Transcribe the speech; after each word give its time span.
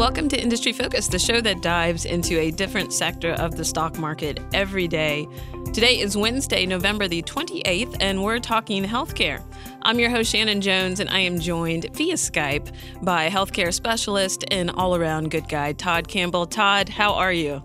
Welcome 0.00 0.30
to 0.30 0.40
Industry 0.40 0.72
Focus, 0.72 1.08
the 1.08 1.18
show 1.18 1.42
that 1.42 1.60
dives 1.60 2.06
into 2.06 2.40
a 2.40 2.50
different 2.50 2.94
sector 2.94 3.32
of 3.32 3.58
the 3.58 3.66
stock 3.66 3.98
market 3.98 4.40
every 4.54 4.88
day. 4.88 5.28
Today 5.74 5.98
is 5.98 6.16
Wednesday, 6.16 6.64
November 6.64 7.06
the 7.06 7.22
28th, 7.22 7.98
and 8.00 8.22
we're 8.24 8.38
talking 8.38 8.82
healthcare. 8.82 9.44
I'm 9.82 10.00
your 10.00 10.08
host, 10.08 10.32
Shannon 10.32 10.62
Jones, 10.62 11.00
and 11.00 11.10
I 11.10 11.18
am 11.18 11.38
joined 11.38 11.94
via 11.94 12.14
Skype 12.14 12.72
by 13.02 13.28
healthcare 13.28 13.74
specialist 13.74 14.42
and 14.50 14.70
all 14.70 14.96
around 14.96 15.30
good 15.30 15.50
guy, 15.50 15.74
Todd 15.74 16.08
Campbell. 16.08 16.46
Todd, 16.46 16.88
how 16.88 17.12
are 17.12 17.34
you? 17.34 17.62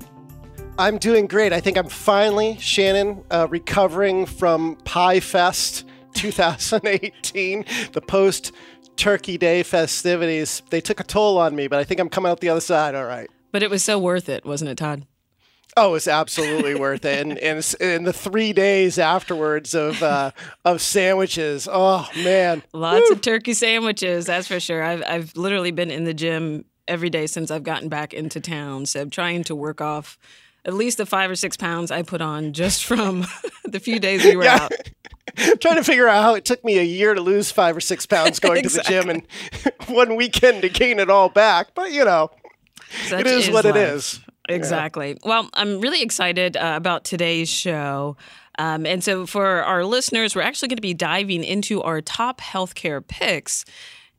I'm 0.77 0.97
doing 0.97 1.27
great. 1.27 1.53
I 1.53 1.61
think 1.61 1.77
I'm 1.77 1.87
finally, 1.87 2.57
Shannon, 2.59 3.23
uh, 3.31 3.47
recovering 3.49 4.25
from 4.25 4.75
Pie 4.83 5.21
Fest 5.21 5.85
2018, 6.15 7.65
the 7.93 8.01
post 8.01 8.51
Turkey 8.97 9.37
Day 9.37 9.63
festivities. 9.63 10.61
They 10.69 10.81
took 10.81 10.99
a 10.99 11.03
toll 11.03 11.37
on 11.37 11.55
me, 11.55 11.67
but 11.67 11.79
I 11.79 11.83
think 11.83 11.99
I'm 11.99 12.09
coming 12.09 12.31
out 12.31 12.39
the 12.39 12.49
other 12.49 12.61
side 12.61 12.95
all 12.95 13.05
right. 13.05 13.29
But 13.51 13.63
it 13.63 13.69
was 13.69 13.83
so 13.83 13.97
worth 13.97 14.27
it, 14.29 14.45
wasn't 14.45 14.71
it, 14.71 14.77
Todd? 14.77 15.05
Oh, 15.77 15.95
it's 15.95 16.07
absolutely 16.07 16.75
worth 16.79 17.05
it, 17.05 17.25
and 17.25 17.37
and 17.39 17.75
in 17.79 18.03
the 18.03 18.13
three 18.13 18.53
days 18.53 18.97
afterwards 18.97 19.73
of 19.73 20.01
uh, 20.01 20.31
of 20.63 20.81
sandwiches. 20.81 21.67
Oh 21.71 22.09
man, 22.23 22.63
lots 22.73 23.09
Woo. 23.09 23.15
of 23.15 23.21
turkey 23.21 23.53
sandwiches. 23.53 24.25
That's 24.25 24.47
for 24.47 24.59
sure. 24.59 24.83
I've 24.83 25.03
I've 25.05 25.35
literally 25.35 25.71
been 25.71 25.91
in 25.91 26.05
the 26.05 26.13
gym 26.13 26.65
every 26.87 27.09
day 27.09 27.27
since 27.27 27.51
I've 27.51 27.63
gotten 27.63 27.89
back 27.89 28.13
into 28.13 28.39
town. 28.39 28.85
So 28.85 29.01
I'm 29.01 29.09
trying 29.09 29.43
to 29.45 29.55
work 29.55 29.81
off 29.81 30.17
at 30.65 30.73
least 30.73 30.97
the 30.97 31.05
five 31.05 31.29
or 31.31 31.35
six 31.35 31.55
pounds 31.55 31.91
I 31.91 32.01
put 32.01 32.21
on 32.21 32.53
just 32.53 32.85
from 32.85 33.25
the 33.63 33.79
few 33.79 33.99
days 33.99 34.23
we 34.23 34.35
were 34.35 34.43
yeah. 34.43 34.63
out. 34.63 34.71
trying 35.59 35.75
to 35.75 35.83
figure 35.83 36.07
out 36.07 36.23
how 36.23 36.35
it 36.35 36.45
took 36.45 36.63
me 36.63 36.77
a 36.77 36.83
year 36.83 37.13
to 37.13 37.21
lose 37.21 37.51
five 37.51 37.75
or 37.75 37.81
six 37.81 38.05
pounds 38.05 38.39
going 38.39 38.59
exactly. 38.59 38.95
to 38.95 39.01
the 39.01 39.13
gym 39.13 39.23
and 39.89 39.89
one 39.95 40.15
weekend 40.15 40.61
to 40.61 40.69
gain 40.69 40.99
it 40.99 41.09
all 41.09 41.29
back. 41.29 41.69
But 41.75 41.91
you 41.91 42.05
know, 42.05 42.31
Such 43.07 43.21
it 43.21 43.27
is, 43.27 43.47
is 43.47 43.53
what 43.53 43.65
life. 43.65 43.75
it 43.75 43.79
is. 43.79 44.19
Exactly. 44.47 45.09
Yeah. 45.09 45.29
Well, 45.29 45.49
I'm 45.53 45.81
really 45.81 46.01
excited 46.01 46.55
uh, 46.55 46.73
about 46.75 47.03
today's 47.03 47.49
show. 47.49 48.15
Um, 48.57 48.85
and 48.85 49.03
so, 49.03 49.25
for 49.25 49.63
our 49.63 49.83
listeners, 49.83 50.35
we're 50.35 50.43
actually 50.43 50.69
going 50.69 50.77
to 50.77 50.81
be 50.81 50.93
diving 50.93 51.43
into 51.43 51.81
our 51.81 52.01
top 52.01 52.39
healthcare 52.39 53.05
picks. 53.05 53.65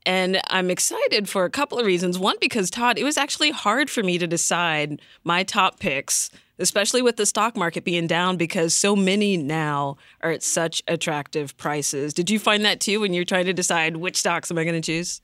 And 0.06 0.40
I'm 0.48 0.70
excited 0.70 1.28
for 1.28 1.44
a 1.44 1.50
couple 1.50 1.78
of 1.78 1.84
reasons. 1.84 2.18
One, 2.18 2.36
because 2.40 2.70
Todd, 2.70 2.96
it 2.96 3.04
was 3.04 3.18
actually 3.18 3.50
hard 3.50 3.90
for 3.90 4.02
me 4.02 4.16
to 4.16 4.26
decide 4.26 5.02
my 5.24 5.42
top 5.42 5.80
picks 5.80 6.30
especially 6.58 7.02
with 7.02 7.16
the 7.16 7.26
stock 7.26 7.56
market 7.56 7.84
being 7.84 8.06
down 8.06 8.36
because 8.36 8.74
so 8.74 8.96
many 8.96 9.36
now 9.36 9.96
are 10.22 10.30
at 10.30 10.42
such 10.42 10.82
attractive 10.88 11.56
prices. 11.56 12.14
Did 12.14 12.30
you 12.30 12.38
find 12.38 12.64
that 12.64 12.80
too 12.80 13.00
when 13.00 13.12
you're 13.12 13.24
trying 13.24 13.46
to 13.46 13.52
decide 13.52 13.96
which 13.96 14.16
stocks 14.16 14.50
am 14.50 14.58
I 14.58 14.64
going 14.64 14.80
to 14.80 14.86
choose? 14.86 15.20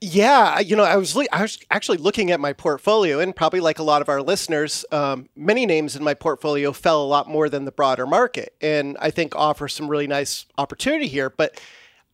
Yeah, 0.00 0.58
you 0.58 0.76
know, 0.76 0.82
I 0.82 0.96
was 0.96 1.16
I 1.32 1.40
was 1.40 1.58
actually 1.70 1.96
looking 1.96 2.30
at 2.30 2.38
my 2.38 2.52
portfolio, 2.52 3.20
and 3.20 3.34
probably 3.34 3.60
like 3.60 3.78
a 3.78 3.82
lot 3.82 4.02
of 4.02 4.10
our 4.10 4.20
listeners, 4.20 4.84
um, 4.92 5.30
many 5.34 5.64
names 5.64 5.96
in 5.96 6.04
my 6.04 6.12
portfolio 6.12 6.72
fell 6.72 7.02
a 7.02 7.06
lot 7.06 7.26
more 7.26 7.48
than 7.48 7.64
the 7.64 7.72
broader 7.72 8.06
market, 8.06 8.54
and 8.60 8.98
I 9.00 9.10
think 9.10 9.34
offer 9.34 9.66
some 9.66 9.88
really 9.88 10.06
nice 10.06 10.44
opportunity 10.58 11.06
here. 11.06 11.30
But 11.30 11.58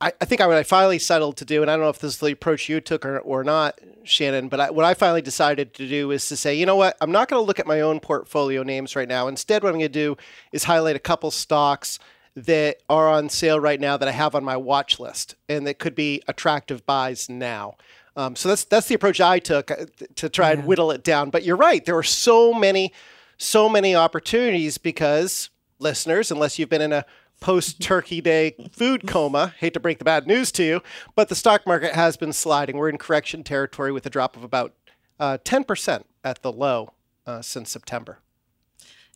I, 0.01 0.12
I 0.20 0.25
think 0.25 0.41
I, 0.41 0.47
what 0.47 0.56
I 0.56 0.62
finally 0.62 0.98
settled 0.98 1.37
to 1.39 1.45
do, 1.45 1.62
and 1.62 1.70
I 1.70 1.75
don't 1.75 1.84
know 1.84 1.91
if 1.91 1.98
this 1.98 2.15
is 2.15 2.20
the 2.20 2.33
approach 2.33 2.69
you 2.69 2.81
took 2.81 3.05
or, 3.05 3.19
or 3.19 3.45
not, 3.45 3.79
Shannon, 4.05 4.48
but 4.48 4.61
I, 4.61 4.70
what 4.70 4.84
I 4.84 4.95
finally 4.95 5.23
decided 5.23 5.75
to 5.75 5.87
do 5.87 6.11
is 6.11 6.27
to 6.29 6.37
say, 6.37 6.55
you 6.55 6.65
know 6.65 6.77
what, 6.77 6.97
I'm 7.01 7.12
not 7.12 7.29
going 7.29 7.41
to 7.41 7.47
look 7.47 7.59
at 7.59 7.67
my 7.67 7.81
own 7.81 8.01
portfolio 8.01 8.62
names 8.62 8.97
right 8.97 9.09
now. 9.09 9.29
Instead, 9.29 9.62
what 9.62 9.69
I'm 9.69 9.79
going 9.79 9.83
to 9.83 9.89
do 9.89 10.17
is 10.53 10.65
highlight 10.65 10.97
a 10.97 11.01
couple 11.01 11.31
stocks 11.31 11.98
that 12.34 12.79
are 12.89 13.09
on 13.09 13.29
sale 13.29 13.61
right 13.61 13.81
now 13.81 13.97
that 13.97 14.09
I 14.09 14.12
have 14.12 14.34
on 14.34 14.45
my 14.45 14.57
watch 14.57 15.01
list 15.01 15.34
and 15.48 15.67
that 15.67 15.79
could 15.79 15.95
be 15.95 16.23
attractive 16.29 16.87
buys 16.87 17.29
now. 17.29 17.75
Um, 18.17 18.37
so 18.37 18.48
that's 18.48 18.64
that's 18.64 18.89
the 18.89 18.95
approach 18.95 19.20
I 19.20 19.39
took 19.39 19.70
uh, 19.70 19.87
to 20.17 20.29
try 20.29 20.48
yeah. 20.48 20.59
and 20.59 20.67
whittle 20.67 20.91
it 20.91 21.05
down. 21.05 21.31
But 21.31 21.45
you're 21.45 21.57
right, 21.57 21.85
there 21.85 21.95
were 21.95 22.03
so 22.03 22.53
many, 22.53 22.92
so 23.37 23.69
many 23.69 23.95
opportunities 23.95 24.79
because 24.79 25.51
listeners, 25.79 26.30
unless 26.30 26.58
you've 26.58 26.69
been 26.69 26.83
in 26.83 26.92
a 26.92 27.05
post 27.40 27.80
Turkey 27.80 28.20
Day 28.20 28.55
food 28.70 29.06
coma. 29.06 29.55
Hate 29.58 29.74
to 29.74 29.80
break 29.80 29.98
the 29.98 30.05
bad 30.05 30.27
news 30.27 30.52
to 30.52 30.62
you, 30.62 30.83
but 31.14 31.28
the 31.28 31.34
stock 31.34 31.67
market 31.67 31.95
has 31.95 32.17
been 32.17 32.33
sliding. 32.33 32.77
We're 32.77 32.89
in 32.89 32.98
correction 32.98 33.42
territory 33.42 33.92
with 33.92 34.06
a 34.06 34.11
drop 34.11 34.36
of 34.36 34.45
about 34.45 34.74
uh, 35.18 35.39
10% 35.45 36.05
at 36.23 36.42
the 36.42 36.52
low 36.52 36.92
uh, 37.27 37.42
since 37.42 37.70
September. 37.70 38.18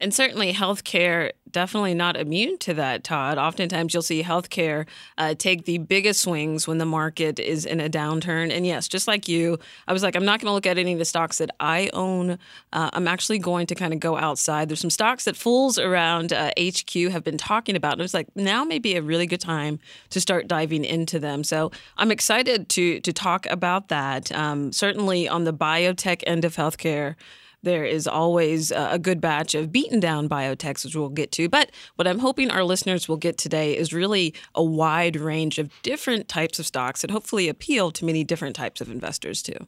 And 0.00 0.12
certainly, 0.12 0.53
healthcare 0.53 1.32
definitely 1.55 1.94
not 1.94 2.16
immune 2.16 2.59
to 2.59 2.75
that, 2.75 3.05
Todd. 3.05 3.38
Oftentimes, 3.38 3.94
you'll 3.94 4.03
see 4.03 4.22
healthcare 4.22 4.87
uh, 5.16 5.34
take 5.34 5.65
the 5.65 5.78
biggest 5.78 6.21
swings 6.21 6.66
when 6.66 6.78
the 6.78 6.84
market 6.84 7.38
is 7.38 7.65
in 7.65 7.81
a 7.81 7.88
downturn. 7.88 8.53
And 8.53 8.66
yes, 8.66 8.88
just 8.88 9.06
like 9.06 9.28
you, 9.28 9.59
I 9.87 9.93
was 9.93 10.03
like, 10.03 10.16
I'm 10.16 10.25
not 10.25 10.41
going 10.41 10.49
to 10.49 10.53
look 10.53 10.66
at 10.66 10.78
any 10.78 10.93
of 10.93 10.99
the 10.99 11.05
stocks 11.05 11.38
that 11.38 11.50
I 11.60 11.91
own. 11.93 12.38
Uh, 12.72 12.91
I'm 12.93 13.06
actually 13.06 13.38
going 13.38 13.66
to 13.69 13.75
kind 13.75 13.94
of 13.94 14.00
go 14.00 14.19
outside. 14.19 14.69
There's 14.69 14.81
some 14.81 14.91
stocks 14.91 15.25
that 15.25 15.37
fools 15.37 15.78
around 15.78 16.32
uh, 16.32 16.50
HQ 16.59 16.93
have 17.12 17.22
been 17.22 17.38
talking 17.38 17.76
about. 17.76 17.93
And 17.93 18.03
I 18.03 18.05
was 18.05 18.15
like, 18.15 18.28
now 18.34 18.65
may 18.65 18.81
be 18.81 18.97
a 18.97 19.03
really 19.03 19.26
good 19.26 19.41
time 19.41 19.78
to 20.11 20.21
start 20.21 20.49
diving 20.49 20.84
into 20.84 21.21
them. 21.21 21.44
So 21.44 21.71
I'm 21.97 22.11
excited 22.11 22.69
to 22.71 23.00
to 23.00 23.12
talk 23.12 23.47
about 23.47 23.88
that. 23.88 24.32
Um, 24.32 24.72
certainly 24.72 25.28
on 25.28 25.44
the 25.44 25.53
biotech 25.53 26.22
end 26.26 26.44
of 26.44 26.56
healthcare. 26.56 27.15
There 27.64 27.84
is 27.84 28.06
always 28.06 28.70
a 28.70 28.98
good 28.98 29.20
batch 29.20 29.54
of 29.54 29.72
beaten 29.72 30.00
down 30.00 30.28
biotechs, 30.28 30.84
which 30.84 30.94
we'll 30.94 31.08
get 31.08 31.32
to. 31.32 31.48
But 31.48 31.70
what 31.97 32.06
I'm 32.06 32.19
hoping 32.19 32.50
our 32.50 32.62
listeners 32.62 33.08
will 33.08 33.16
get 33.16 33.38
today 33.38 33.76
is 33.76 33.92
really 33.92 34.34
a 34.54 34.62
wide 34.62 35.16
range 35.16 35.58
of 35.58 35.70
different 35.82 36.28
types 36.28 36.58
of 36.58 36.66
stocks 36.66 37.00
that 37.00 37.10
hopefully 37.10 37.48
appeal 37.48 37.91
to 37.92 38.04
many 38.04 38.22
different 38.22 38.54
types 38.54 38.80
of 38.80 38.91
investors 38.91 39.42
too. 39.42 39.66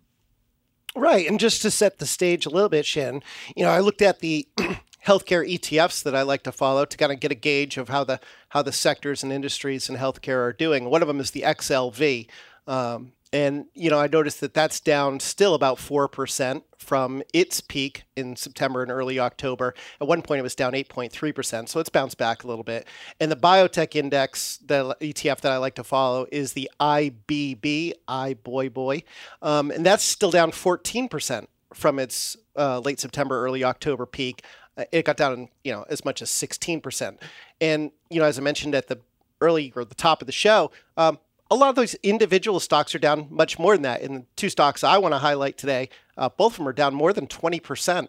Right. 0.94 1.28
And 1.28 1.40
just 1.40 1.62
to 1.62 1.70
set 1.70 1.98
the 1.98 2.06
stage 2.06 2.46
a 2.46 2.50
little 2.50 2.68
bit, 2.68 2.86
Shin, 2.86 3.22
you 3.54 3.64
know, 3.64 3.70
I 3.70 3.80
looked 3.80 4.02
at 4.02 4.20
the 4.20 4.48
healthcare 5.06 5.48
ETFs 5.48 6.02
that 6.02 6.14
I 6.14 6.22
like 6.22 6.42
to 6.44 6.52
follow 6.52 6.84
to 6.84 6.96
kind 6.96 7.12
of 7.12 7.20
get 7.20 7.32
a 7.32 7.36
gauge 7.36 7.76
of 7.76 7.88
how 7.88 8.04
the 8.04 8.20
how 8.50 8.62
the 8.62 8.72
sectors 8.72 9.22
and 9.22 9.32
industries 9.32 9.88
in 9.88 9.96
healthcare 9.96 10.38
are 10.38 10.52
doing. 10.52 10.90
One 10.90 11.02
of 11.02 11.08
them 11.08 11.20
is 11.20 11.30
the 11.30 11.42
XLV. 11.42 12.28
Um, 12.66 13.12
and 13.32 13.66
you 13.74 13.90
know, 13.90 13.98
I 13.98 14.06
noticed 14.06 14.40
that 14.40 14.54
that's 14.54 14.80
down 14.80 15.20
still 15.20 15.54
about 15.54 15.78
four 15.78 16.08
percent 16.08 16.64
from 16.78 17.22
its 17.34 17.60
peak 17.60 18.04
in 18.14 18.36
September 18.36 18.82
and 18.82 18.90
early 18.90 19.18
October. 19.18 19.74
At 20.00 20.06
one 20.06 20.22
point, 20.22 20.38
it 20.38 20.42
was 20.42 20.54
down 20.54 20.72
8.3%, 20.72 21.68
so 21.68 21.80
it's 21.80 21.88
bounced 21.88 22.16
back 22.16 22.44
a 22.44 22.46
little 22.46 22.62
bit. 22.62 22.86
And 23.18 23.30
the 23.30 23.36
biotech 23.36 23.96
index, 23.96 24.58
the 24.58 24.96
ETF 25.00 25.40
that 25.40 25.50
I 25.50 25.56
like 25.56 25.74
to 25.74 25.84
follow, 25.84 26.26
is 26.30 26.52
the 26.52 26.70
IBB, 26.78 27.92
I 28.06 28.34
boy 28.34 28.68
boy, 28.68 29.02
um, 29.42 29.72
and 29.72 29.84
that's 29.84 30.04
still 30.04 30.30
down 30.30 30.52
14% 30.52 31.46
from 31.74 31.98
its 31.98 32.36
uh, 32.56 32.78
late 32.80 33.00
September, 33.00 33.44
early 33.44 33.64
October 33.64 34.06
peak. 34.06 34.44
Uh, 34.78 34.84
it 34.92 35.04
got 35.04 35.16
down, 35.16 35.48
you 35.64 35.72
know, 35.72 35.84
as 35.88 36.04
much 36.04 36.22
as 36.22 36.30
16%. 36.30 37.18
And 37.60 37.90
you 38.10 38.20
know, 38.20 38.26
as 38.26 38.38
I 38.38 38.42
mentioned 38.42 38.74
at 38.74 38.86
the 38.86 39.00
early 39.40 39.72
or 39.74 39.84
the 39.84 39.94
top 39.94 40.22
of 40.22 40.26
the 40.26 40.32
show, 40.32 40.70
um, 40.96 41.18
a 41.50 41.54
lot 41.54 41.68
of 41.68 41.74
those 41.74 41.94
individual 42.02 42.60
stocks 42.60 42.94
are 42.94 42.98
down 42.98 43.28
much 43.30 43.58
more 43.58 43.74
than 43.74 43.82
that. 43.82 44.02
In 44.02 44.14
the 44.14 44.24
two 44.36 44.48
stocks 44.48 44.82
I 44.82 44.98
want 44.98 45.14
to 45.14 45.18
highlight 45.18 45.56
today, 45.56 45.88
uh, 46.16 46.28
both 46.28 46.54
of 46.54 46.58
them 46.58 46.68
are 46.68 46.72
down 46.72 46.94
more 46.94 47.12
than 47.12 47.26
20%. 47.26 48.08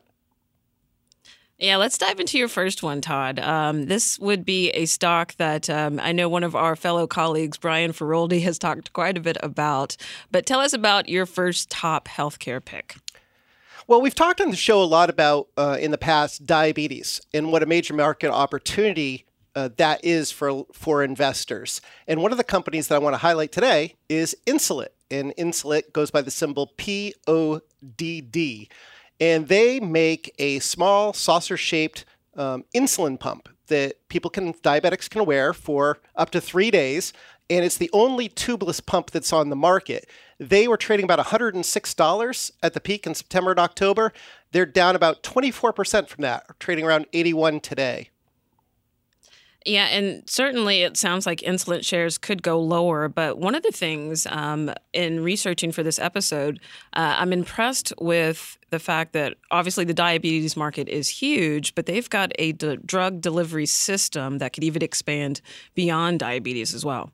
Yeah, 1.59 1.77
let's 1.77 1.97
dive 1.97 2.19
into 2.19 2.37
your 2.37 2.49
first 2.49 2.83
one, 2.83 3.01
Todd. 3.01 3.39
Um, 3.39 3.87
this 3.87 4.19
would 4.19 4.45
be 4.45 4.69
a 4.71 4.85
stock 4.85 5.35
that 5.37 5.67
um, 5.71 5.99
I 5.99 6.11
know 6.11 6.29
one 6.29 6.43
of 6.43 6.55
our 6.55 6.75
fellow 6.75 7.07
colleagues, 7.07 7.57
Brian 7.57 7.93
Feroldi, 7.93 8.41
has 8.43 8.59
talked 8.59 8.93
quite 8.93 9.17
a 9.17 9.21
bit 9.21 9.37
about. 9.41 9.97
But 10.31 10.45
tell 10.45 10.59
us 10.59 10.73
about 10.73 11.09
your 11.09 11.25
first 11.25 11.71
top 11.71 12.07
healthcare 12.07 12.63
pick. 12.63 12.97
Well, 13.87 14.01
we've 14.01 14.13
talked 14.13 14.41
on 14.41 14.51
the 14.51 14.57
show 14.57 14.83
a 14.83 14.85
lot 14.85 15.09
about 15.09 15.47
uh, 15.57 15.77
in 15.79 15.91
the 15.91 15.97
past 15.97 16.45
diabetes 16.45 17.21
and 17.33 17.51
what 17.51 17.63
a 17.63 17.65
major 17.65 17.93
market 17.93 18.29
opportunity 18.29 19.25
uh, 19.57 19.69
that 19.77 20.05
is 20.05 20.31
for 20.31 20.67
for 20.71 21.03
investors. 21.03 21.81
And 22.07 22.21
one 22.21 22.31
of 22.31 22.37
the 22.37 22.43
companies 22.43 22.87
that 22.87 22.95
I 22.95 22.99
want 22.99 23.15
to 23.15 23.17
highlight 23.17 23.51
today 23.51 23.95
is 24.07 24.37
Insulet, 24.45 24.89
and 25.09 25.33
Insulet 25.35 25.91
goes 25.93 26.11
by 26.11 26.21
the 26.21 26.29
symbol 26.29 26.73
PODD, 26.77 28.67
and 29.19 29.47
they 29.47 29.79
make 29.79 30.31
a 30.37 30.59
small 30.59 31.11
saucer-shaped 31.11 32.05
um, 32.35 32.65
insulin 32.75 33.19
pump 33.19 33.49
that 33.65 34.07
people 34.09 34.29
can 34.29 34.53
diabetics 34.53 35.09
can 35.09 35.25
wear 35.25 35.53
for 35.53 35.97
up 36.15 36.29
to 36.29 36.39
three 36.39 36.69
days. 36.69 37.11
And 37.49 37.63
it's 37.63 37.77
the 37.77 37.89
only 37.93 38.27
tubeless 38.27 38.85
pump 38.85 39.11
that's 39.11 39.31
on 39.31 39.49
the 39.49 39.55
market. 39.55 40.09
They 40.37 40.67
were 40.67 40.75
trading 40.75 41.05
about 41.05 41.25
$106 41.25 42.51
at 42.61 42.73
the 42.73 42.81
peak 42.81 43.07
in 43.07 43.15
September 43.15 43.51
and 43.51 43.59
October. 43.59 44.11
They're 44.51 44.65
down 44.65 44.97
about 44.97 45.23
24% 45.23 46.09
from 46.09 46.23
that, 46.23 46.59
trading 46.59 46.85
around 46.85 47.05
81 47.13 47.61
today. 47.61 48.09
Yeah, 49.67 49.87
and 49.87 50.23
certainly 50.29 50.83
it 50.83 50.95
sounds 50.95 51.25
like 51.25 51.41
Insulet 51.41 51.83
shares 51.83 52.17
could 52.17 52.41
go 52.41 52.57
lower. 52.57 53.09
But 53.09 53.37
one 53.37 53.53
of 53.53 53.63
the 53.63 53.71
things 53.71 54.25
um, 54.27 54.71
in 54.93 55.21
researching 55.21 55.73
for 55.73 55.83
this 55.83 55.99
episode, 55.99 56.61
uh, 56.93 57.17
I'm 57.17 57.33
impressed 57.33 57.91
with 57.99 58.57
the 58.69 58.79
fact 58.79 59.11
that 59.11 59.33
obviously 59.51 59.83
the 59.83 59.93
diabetes 59.93 60.55
market 60.55 60.87
is 60.87 61.09
huge, 61.09 61.75
but 61.75 61.85
they've 61.85 62.09
got 62.09 62.31
a 62.39 62.53
d- 62.53 62.77
drug 62.85 63.19
delivery 63.19 63.65
system 63.65 64.37
that 64.37 64.53
could 64.53 64.63
even 64.63 64.81
expand 64.81 65.41
beyond 65.75 66.19
diabetes 66.19 66.73
as 66.73 66.85
well. 66.85 67.11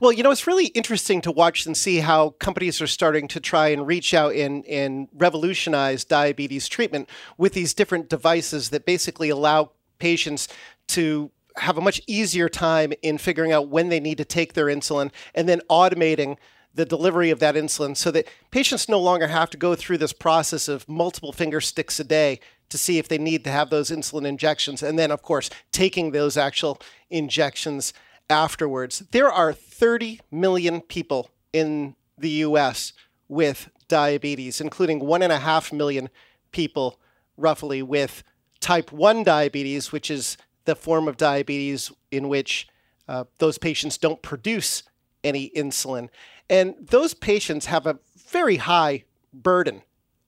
Well, 0.00 0.10
you 0.10 0.22
know, 0.22 0.30
it's 0.30 0.46
really 0.46 0.68
interesting 0.68 1.20
to 1.20 1.30
watch 1.30 1.66
and 1.66 1.76
see 1.76 1.98
how 1.98 2.30
companies 2.30 2.80
are 2.80 2.86
starting 2.86 3.28
to 3.28 3.40
try 3.40 3.68
and 3.68 3.86
reach 3.86 4.14
out 4.14 4.34
and, 4.34 4.64
and 4.64 5.06
revolutionize 5.12 6.02
diabetes 6.02 6.66
treatment 6.66 7.10
with 7.36 7.52
these 7.52 7.74
different 7.74 8.08
devices 8.08 8.70
that 8.70 8.86
basically 8.86 9.28
allow 9.28 9.72
patients 9.98 10.48
to 10.88 11.30
have 11.56 11.78
a 11.78 11.82
much 11.82 12.00
easier 12.06 12.48
time 12.48 12.92
in 13.02 13.18
figuring 13.18 13.52
out 13.52 13.68
when 13.68 13.88
they 13.88 14.00
need 14.00 14.18
to 14.18 14.24
take 14.24 14.54
their 14.54 14.66
insulin 14.66 15.10
and 15.34 15.48
then 15.48 15.60
automating 15.70 16.36
the 16.74 16.84
delivery 16.84 17.30
of 17.30 17.38
that 17.38 17.54
insulin 17.54 17.96
so 17.96 18.10
that 18.10 18.26
patients 18.50 18.88
no 18.88 18.98
longer 18.98 19.26
have 19.26 19.50
to 19.50 19.56
go 19.56 19.74
through 19.74 19.98
this 19.98 20.12
process 20.12 20.68
of 20.68 20.88
multiple 20.88 21.32
finger 21.32 21.60
sticks 21.60 22.00
a 22.00 22.04
day 22.04 22.40
to 22.70 22.78
see 22.78 22.98
if 22.98 23.08
they 23.08 23.18
need 23.18 23.44
to 23.44 23.50
have 23.50 23.68
those 23.68 23.90
insulin 23.90 24.26
injections 24.26 24.82
and 24.82 24.98
then 24.98 25.10
of 25.10 25.22
course 25.22 25.50
taking 25.70 26.12
those 26.12 26.36
actual 26.36 26.80
injections 27.10 27.92
afterwards. 28.30 29.00
There 29.10 29.30
are 29.30 29.52
30 29.52 30.20
million 30.30 30.80
people 30.80 31.30
in 31.52 31.96
the 32.16 32.30
US 32.30 32.94
with 33.28 33.68
diabetes, 33.88 34.60
including 34.60 35.00
one 35.00 35.22
and 35.22 35.32
a 35.32 35.38
half 35.38 35.72
million 35.72 36.08
people 36.50 36.98
roughly 37.36 37.82
with 37.82 38.22
type 38.60 38.92
1 38.92 39.24
diabetes, 39.24 39.92
which 39.92 40.10
is 40.10 40.36
the 40.64 40.76
form 40.76 41.08
of 41.08 41.16
diabetes 41.16 41.90
in 42.10 42.28
which 42.28 42.68
uh, 43.08 43.24
those 43.38 43.58
patients 43.58 43.98
don't 43.98 44.22
produce 44.22 44.82
any 45.24 45.50
insulin. 45.50 46.08
And 46.48 46.74
those 46.80 47.14
patients 47.14 47.66
have 47.66 47.86
a 47.86 47.98
very 48.28 48.56
high 48.56 49.04
burden 49.32 49.82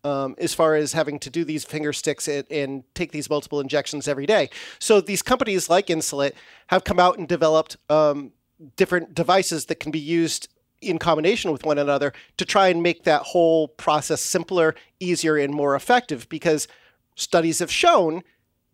um, 0.05 0.35
as 0.39 0.55
far 0.55 0.75
as 0.75 0.93
having 0.93 1.19
to 1.21 1.31
do 1.31 1.45
these 1.45 1.65
finger 1.65 1.93
sticks 1.93 2.29
and, 2.29 2.45
and, 2.51 2.85
take 2.95 3.11
these 3.11 3.31
multiple 3.31 3.61
injections 3.61 4.07
every 4.07 4.27
day. 4.27 4.51
So 4.79 5.01
these 5.01 5.23
companies 5.23 5.71
like 5.71 5.87
Insulet 5.87 6.33
have 6.67 6.85
come 6.85 7.01
out 7.01 7.19
and 7.19 7.27
developed 7.27 7.79
um, 7.89 8.33
different 8.77 9.15
devices 9.15 9.67
that 9.67 9.81
can 9.81 9.91
be 9.91 9.99
used 9.99 10.49
in 10.83 10.99
combination 10.99 11.51
with 11.51 11.65
one 11.65 11.79
another 11.79 12.13
to 12.37 12.45
try 12.45 12.69
and 12.69 12.83
make 12.83 13.05
that 13.05 13.23
whole 13.23 13.69
process 13.69 14.21
simpler, 14.21 14.75
easier, 15.01 15.37
and 15.37 15.55
more 15.55 15.75
effective. 15.75 16.29
Because 16.29 16.69
studies 17.15 17.61
have 17.61 17.71
shown 17.71 18.23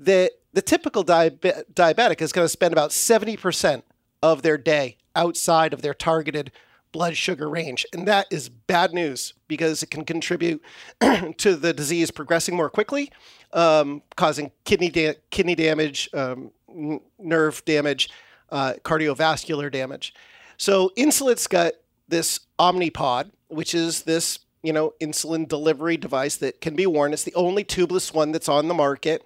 that 0.00 0.32
the 0.52 0.62
typical 0.62 1.04
diabe- 1.04 1.64
diabetic 1.72 2.20
is 2.20 2.32
going 2.32 2.44
to 2.44 2.48
spend 2.48 2.72
about 2.72 2.90
70% 2.90 3.82
of 4.22 4.42
their 4.42 4.58
day 4.58 4.96
outside 5.14 5.72
of 5.72 5.82
their 5.82 5.94
targeted 5.94 6.50
blood 6.92 7.16
sugar 7.16 7.48
range. 7.48 7.86
And 7.92 8.06
that 8.08 8.26
is 8.30 8.48
bad 8.48 8.92
news 8.92 9.34
because 9.48 9.82
it 9.82 9.90
can 9.90 10.04
contribute 10.04 10.62
to 11.00 11.56
the 11.56 11.72
disease 11.72 12.10
progressing 12.10 12.56
more 12.56 12.68
quickly, 12.68 13.12
um, 13.52 14.02
causing 14.16 14.50
kidney, 14.64 14.90
da- 14.90 15.14
kidney 15.30 15.54
damage, 15.54 16.08
um, 16.12 16.50
n- 16.68 17.00
nerve 17.18 17.64
damage, 17.64 18.10
uh, 18.50 18.74
cardiovascular 18.82 19.70
damage. 19.70 20.14
So 20.56 20.90
Insulet's 20.96 21.46
got 21.46 21.72
this 22.08 22.40
Omnipod, 22.58 23.30
which 23.48 23.74
is 23.74 24.02
this 24.02 24.40
you 24.62 24.72
know 24.72 24.92
insulin 25.00 25.48
delivery 25.48 25.96
device 25.96 26.36
that 26.36 26.60
can 26.60 26.76
be 26.76 26.86
worn. 26.86 27.12
It's 27.12 27.24
the 27.24 27.34
only 27.34 27.64
tubeless 27.64 28.12
one 28.12 28.32
that's 28.32 28.48
on 28.48 28.68
the 28.68 28.74
market, 28.74 29.24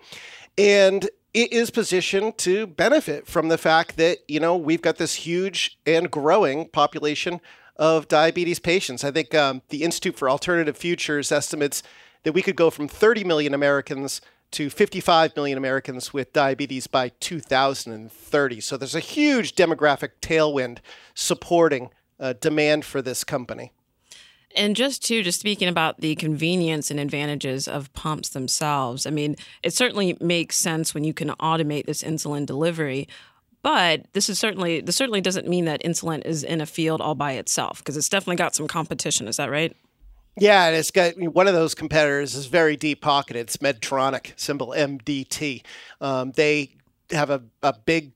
and 0.56 1.08
it 1.32 1.52
is 1.52 1.70
positioned 1.70 2.38
to 2.38 2.66
benefit 2.66 3.26
from 3.26 3.48
the 3.48 3.58
fact 3.58 3.96
that 3.96 4.18
you 4.28 4.40
know 4.40 4.56
we've 4.56 4.82
got 4.82 4.96
this 4.96 5.14
huge 5.14 5.78
and 5.86 6.10
growing 6.10 6.68
population 6.68 7.40
of 7.76 8.06
diabetes 8.06 8.60
patients. 8.60 9.02
I 9.02 9.10
think 9.10 9.34
um, 9.34 9.62
the 9.68 9.82
Institute 9.82 10.16
for 10.16 10.30
Alternative 10.30 10.76
Futures 10.76 11.32
estimates 11.32 11.82
that 12.22 12.32
we 12.32 12.42
could 12.42 12.56
go 12.56 12.70
from 12.70 12.88
30 12.88 13.24
million 13.24 13.52
Americans 13.52 14.20
to 14.52 14.70
55 14.70 15.34
million 15.34 15.58
Americans 15.58 16.12
with 16.12 16.32
diabetes 16.32 16.86
by 16.86 17.08
2030. 17.18 18.60
So 18.60 18.76
there's 18.76 18.94
a 18.94 19.00
huge 19.00 19.56
demographic 19.56 20.10
tailwind 20.22 20.78
supporting 21.14 21.90
uh, 22.20 22.34
demand 22.34 22.84
for 22.84 23.02
this 23.02 23.24
company. 23.24 23.72
And 24.56 24.76
just 24.76 25.04
to 25.06 25.22
just 25.22 25.40
speaking 25.40 25.68
about 25.68 26.00
the 26.00 26.14
convenience 26.14 26.90
and 26.90 27.00
advantages 27.00 27.66
of 27.66 27.92
pumps 27.92 28.28
themselves, 28.30 29.06
I 29.06 29.10
mean, 29.10 29.36
it 29.62 29.74
certainly 29.74 30.16
makes 30.20 30.56
sense 30.56 30.94
when 30.94 31.04
you 31.04 31.12
can 31.12 31.30
automate 31.40 31.86
this 31.86 32.02
insulin 32.02 32.46
delivery. 32.46 33.08
But 33.62 34.12
this 34.12 34.28
is 34.28 34.38
certainly 34.38 34.82
this 34.82 34.94
certainly 34.94 35.22
doesn't 35.22 35.48
mean 35.48 35.64
that 35.64 35.82
Insulet 35.82 36.26
is 36.26 36.44
in 36.44 36.60
a 36.60 36.66
field 36.66 37.00
all 37.00 37.14
by 37.14 37.32
itself 37.32 37.78
because 37.78 37.96
it's 37.96 38.10
definitely 38.10 38.36
got 38.36 38.54
some 38.54 38.68
competition. 38.68 39.26
Is 39.26 39.38
that 39.38 39.50
right? 39.50 39.74
Yeah, 40.36 40.66
and 40.66 40.76
it's 40.76 40.90
got 40.90 41.14
one 41.16 41.48
of 41.48 41.54
those 41.54 41.74
competitors 41.74 42.34
is 42.34 42.46
very 42.46 42.76
deep 42.76 43.00
pocketed. 43.00 43.42
It's 43.42 43.56
Medtronic, 43.58 44.32
symbol 44.36 44.74
MDT. 44.76 45.62
Um, 46.00 46.32
they 46.32 46.74
have 47.10 47.30
a, 47.30 47.42
a 47.62 47.72
big 47.72 48.12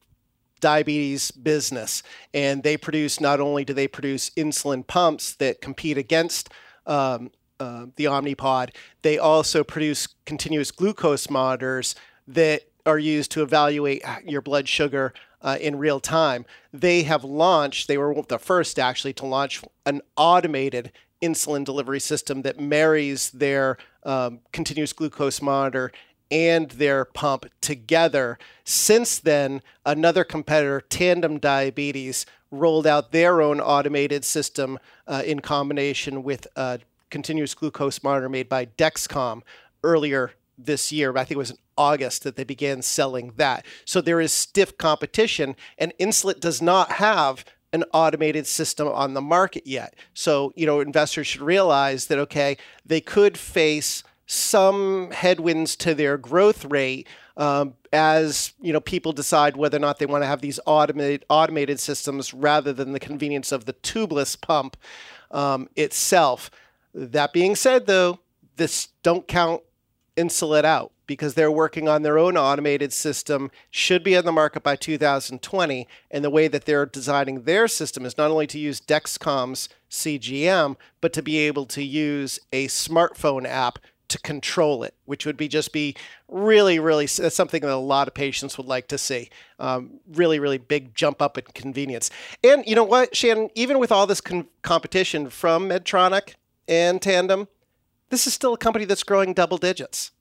diabetes 0.60 1.30
business, 1.30 2.02
and 2.34 2.62
they 2.62 2.76
produce 2.76 3.20
not 3.20 3.40
only 3.40 3.64
do 3.64 3.72
they 3.72 3.88
produce 3.88 4.30
insulin 4.30 4.86
pumps 4.86 5.34
that 5.34 5.60
compete 5.60 5.98
against 5.98 6.50
um, 6.86 7.30
uh, 7.60 7.86
the 7.96 8.04
Omnipod, 8.04 8.70
they 9.02 9.18
also 9.18 9.64
produce 9.64 10.08
continuous 10.26 10.70
glucose 10.70 11.28
monitors 11.28 11.94
that 12.26 12.62
are 12.86 12.98
used 12.98 13.30
to 13.32 13.42
evaluate 13.42 14.02
your 14.24 14.40
blood 14.40 14.68
sugar 14.68 15.12
uh, 15.42 15.58
in 15.60 15.76
real 15.76 16.00
time. 16.00 16.44
They 16.72 17.02
have 17.02 17.24
launched, 17.24 17.88
they 17.88 17.98
were 17.98 18.14
the 18.28 18.38
first 18.38 18.78
actually 18.78 19.12
to 19.14 19.26
launch 19.26 19.62
an 19.86 20.02
automated 20.16 20.92
insulin 21.22 21.64
delivery 21.64 22.00
system 22.00 22.42
that 22.42 22.60
marries 22.60 23.30
their 23.30 23.76
um, 24.04 24.40
continuous 24.52 24.92
glucose 24.92 25.42
monitor 25.42 25.92
and 26.30 26.70
their 26.72 27.04
pump 27.04 27.46
together. 27.60 28.38
Since 28.64 29.18
then, 29.18 29.62
another 29.86 30.24
competitor, 30.24 30.80
Tandem 30.80 31.38
Diabetes, 31.38 32.26
rolled 32.50 32.86
out 32.86 33.12
their 33.12 33.42
own 33.42 33.60
automated 33.60 34.24
system 34.24 34.78
uh, 35.06 35.22
in 35.24 35.40
combination 35.40 36.22
with 36.22 36.46
a 36.56 36.80
continuous 37.10 37.54
glucose 37.54 38.02
monitor 38.02 38.28
made 38.28 38.48
by 38.48 38.66
Dexcom 38.66 39.42
earlier 39.82 40.32
this 40.56 40.90
year. 40.90 41.16
I 41.16 41.24
think 41.24 41.32
it 41.32 41.38
was 41.38 41.50
in 41.52 41.58
August 41.76 42.24
that 42.24 42.36
they 42.36 42.44
began 42.44 42.82
selling 42.82 43.32
that. 43.36 43.64
So 43.84 44.00
there 44.00 44.20
is 44.20 44.32
stiff 44.32 44.76
competition, 44.76 45.56
and 45.78 45.92
Insulet 46.00 46.40
does 46.40 46.60
not 46.60 46.92
have 46.92 47.44
an 47.72 47.84
automated 47.92 48.46
system 48.46 48.88
on 48.88 49.14
the 49.14 49.20
market 49.20 49.66
yet. 49.66 49.94
So, 50.14 50.52
you 50.56 50.66
know, 50.66 50.80
investors 50.80 51.26
should 51.26 51.42
realize 51.42 52.06
that, 52.06 52.18
okay, 52.18 52.56
they 52.84 53.00
could 53.00 53.36
face 53.36 54.02
some 54.28 55.10
headwinds 55.10 55.74
to 55.74 55.94
their 55.94 56.18
growth 56.18 56.66
rate 56.66 57.08
um, 57.38 57.74
as 57.92 58.52
you 58.60 58.72
know 58.72 58.80
people 58.80 59.12
decide 59.12 59.56
whether 59.56 59.78
or 59.78 59.80
not 59.80 59.98
they 59.98 60.06
want 60.06 60.22
to 60.22 60.26
have 60.26 60.42
these 60.42 60.60
automated 60.66 61.24
automated 61.30 61.80
systems 61.80 62.34
rather 62.34 62.72
than 62.72 62.92
the 62.92 63.00
convenience 63.00 63.52
of 63.52 63.64
the 63.64 63.72
tubeless 63.72 64.38
pump 64.38 64.76
um, 65.30 65.68
itself. 65.76 66.50
That 66.94 67.32
being 67.32 67.56
said, 67.56 67.86
though, 67.86 68.18
this 68.56 68.88
don't 69.02 69.26
count 69.26 69.62
Insulet 70.16 70.64
out 70.64 70.92
because 71.06 71.34
they're 71.34 71.50
working 71.50 71.88
on 71.88 72.02
their 72.02 72.18
own 72.18 72.36
automated 72.36 72.92
system, 72.92 73.50
should 73.70 74.04
be 74.04 74.16
on 74.16 74.26
the 74.26 74.32
market 74.32 74.62
by 74.62 74.76
2020. 74.76 75.88
And 76.10 76.24
the 76.24 76.28
way 76.28 76.48
that 76.48 76.66
they're 76.66 76.84
designing 76.84 77.44
their 77.44 77.66
system 77.66 78.04
is 78.04 78.18
not 78.18 78.30
only 78.30 78.46
to 78.48 78.58
use 78.58 78.80
Dexcom's 78.80 79.70
CGM, 79.90 80.76
but 81.00 81.14
to 81.14 81.22
be 81.22 81.38
able 81.38 81.64
to 81.66 81.82
use 81.82 82.38
a 82.52 82.66
smartphone 82.66 83.48
app 83.48 83.78
to 84.08 84.18
control 84.20 84.82
it, 84.82 84.94
which 85.04 85.26
would 85.26 85.36
be 85.36 85.48
just 85.48 85.72
be 85.72 85.94
really, 86.28 86.78
really 86.78 87.06
that's 87.06 87.36
something 87.36 87.62
that 87.62 87.70
a 87.70 87.76
lot 87.76 88.08
of 88.08 88.14
patients 88.14 88.56
would 88.58 88.66
like 88.66 88.88
to 88.88 88.98
see. 88.98 89.30
Um, 89.58 90.00
really, 90.12 90.38
really 90.38 90.58
big 90.58 90.94
jump 90.94 91.20
up 91.22 91.38
in 91.38 91.44
convenience. 91.54 92.10
And 92.42 92.64
you 92.66 92.74
know 92.74 92.84
what, 92.84 93.14
Shannon? 93.14 93.50
Even 93.54 93.78
with 93.78 93.92
all 93.92 94.06
this 94.06 94.22
competition 94.62 95.30
from 95.30 95.68
Medtronic 95.68 96.34
and 96.66 97.00
Tandem, 97.00 97.48
this 98.10 98.26
is 98.26 98.34
still 98.34 98.54
a 98.54 98.58
company 98.58 98.84
that's 98.84 99.02
growing 99.02 99.34
double 99.34 99.58
digits. 99.58 100.12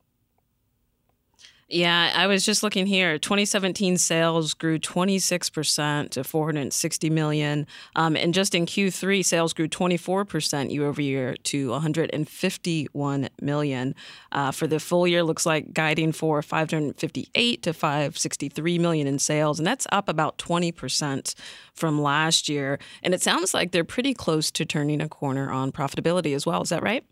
Yeah, 1.69 2.13
I 2.15 2.27
was 2.27 2.45
just 2.45 2.63
looking 2.63 2.85
here. 2.85 3.19
2017 3.19 3.97
sales 3.97 4.53
grew 4.53 4.79
26% 4.79 6.11
to 6.11 6.23
460 6.23 7.09
million, 7.09 7.67
um, 7.93 8.15
and 8.15 8.33
just 8.33 8.55
in 8.55 8.65
Q3, 8.65 9.25
sales 9.25 9.51
grew 9.51 9.67
24% 9.67 10.71
year 10.71 10.85
over 10.85 11.01
year 11.01 11.35
to 11.35 11.71
151 11.71 13.29
million. 13.41 13.95
Uh, 14.31 14.51
for 14.51 14.65
the 14.65 14.79
full 14.79 15.05
year, 15.05 15.23
looks 15.23 15.45
like 15.45 15.73
guiding 15.73 16.13
for 16.13 16.41
558 16.41 17.63
to 17.63 17.73
563 17.73 18.79
million 18.79 19.05
in 19.05 19.19
sales, 19.19 19.59
and 19.59 19.67
that's 19.67 19.87
up 19.91 20.07
about 20.07 20.37
20% 20.37 21.35
from 21.73 22.01
last 22.01 22.47
year. 22.47 22.79
And 23.03 23.13
it 23.13 23.21
sounds 23.21 23.53
like 23.53 23.71
they're 23.71 23.83
pretty 23.83 24.13
close 24.13 24.51
to 24.51 24.63
turning 24.63 25.01
a 25.01 25.09
corner 25.09 25.51
on 25.51 25.73
profitability 25.73 26.33
as 26.33 26.45
well. 26.45 26.61
Is 26.61 26.69
that 26.69 26.81
right? 26.81 27.03